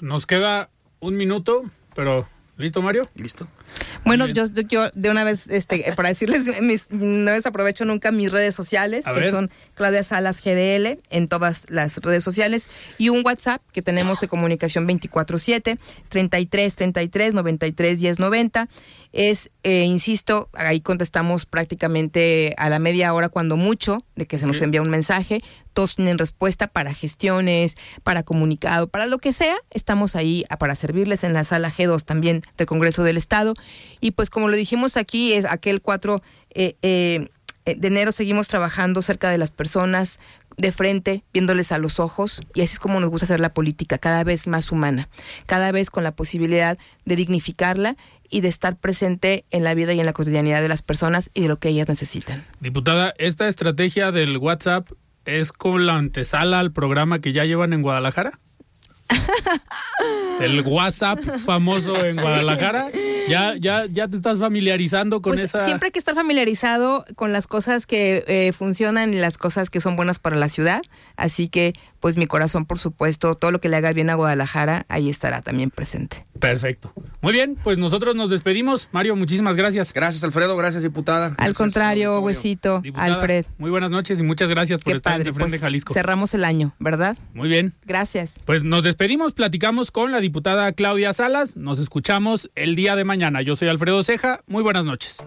[0.00, 0.70] Nos queda
[1.00, 1.64] un minuto,
[1.94, 3.08] pero ¿listo Mario?
[3.14, 3.48] Listo.
[4.04, 8.54] Bueno, yo, yo, de una vez, este, para decirles, mis, no desaprovecho nunca mis redes
[8.54, 12.68] sociales, que son Claudia Salas GDL en todas las redes sociales,
[12.98, 15.78] y un WhatsApp que tenemos de comunicación 24-7,
[16.08, 18.68] 33 33 93 10 90.
[19.12, 24.46] Es, eh, insisto, ahí contestamos prácticamente a la media hora, cuando mucho, de que se
[24.46, 25.40] nos envía un mensaje.
[25.74, 29.56] Todos tienen respuesta para gestiones, para comunicado, para lo que sea.
[29.70, 33.54] Estamos ahí para servirles en la sala G2 también del Congreso del Estado.
[34.00, 36.22] Y pues como lo dijimos aquí, es aquel 4
[36.54, 37.28] eh, eh,
[37.64, 40.20] de enero seguimos trabajando cerca de las personas,
[40.56, 43.98] de frente, viéndoles a los ojos, y así es como nos gusta hacer la política,
[43.98, 45.08] cada vez más humana,
[45.46, 47.96] cada vez con la posibilidad de dignificarla
[48.30, 51.42] y de estar presente en la vida y en la cotidianidad de las personas y
[51.42, 52.44] de lo que ellas necesitan.
[52.60, 54.90] Diputada, esta estrategia del WhatsApp
[55.24, 58.38] es con la antesala al programa que ya llevan en Guadalajara.
[60.40, 62.88] El WhatsApp famoso en Guadalajara.
[63.28, 65.64] Ya, ya, ya te estás familiarizando con pues esa.
[65.64, 69.80] Siempre hay que estar familiarizado con las cosas que eh, funcionan y las cosas que
[69.80, 70.82] son buenas para la ciudad.
[71.16, 74.84] Así que, pues mi corazón, por supuesto, todo lo que le haga bien a Guadalajara,
[74.88, 76.24] ahí estará también presente.
[76.38, 76.92] Perfecto.
[77.20, 78.88] Muy bien, pues nosotros nos despedimos.
[78.92, 79.92] Mario, muchísimas gracias.
[79.92, 80.56] Gracias, Alfredo.
[80.56, 81.34] Gracias, diputada.
[81.38, 83.46] Al contrario, huesito, Alfred.
[83.58, 85.94] Muy buenas noches y muchas gracias por estar en Frente pues, Jalisco.
[85.94, 87.16] Cerramos el año, ¿verdad?
[87.32, 87.74] Muy bien.
[87.84, 88.40] Gracias.
[88.44, 91.56] Pues nos despedimos, platicamos con la diputada Claudia Salas.
[91.56, 93.42] Nos escuchamos el día de mañana.
[93.42, 94.40] Yo soy Alfredo Ceja.
[94.46, 95.18] Muy buenas noches.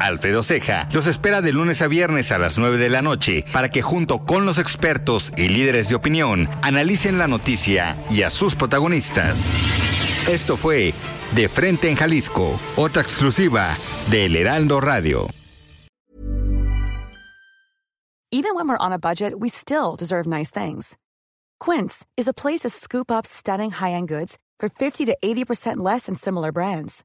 [0.00, 3.68] Alfredo Ceja los espera de lunes a viernes a las 9 de la noche para
[3.68, 8.56] que junto con los expertos y líderes de opinión analicen la noticia y a sus
[8.56, 9.38] protagonistas.
[10.26, 10.94] Esto fue
[11.32, 13.76] De Frente en Jalisco, otra exclusiva
[14.10, 15.28] de El Heraldo Radio.
[18.32, 20.96] Even when we're on a budget, we still deserve nice things.
[21.58, 26.06] Quince is a place to scoop up stunning high-end goods for 50 to 80% less
[26.06, 27.04] than similar brands.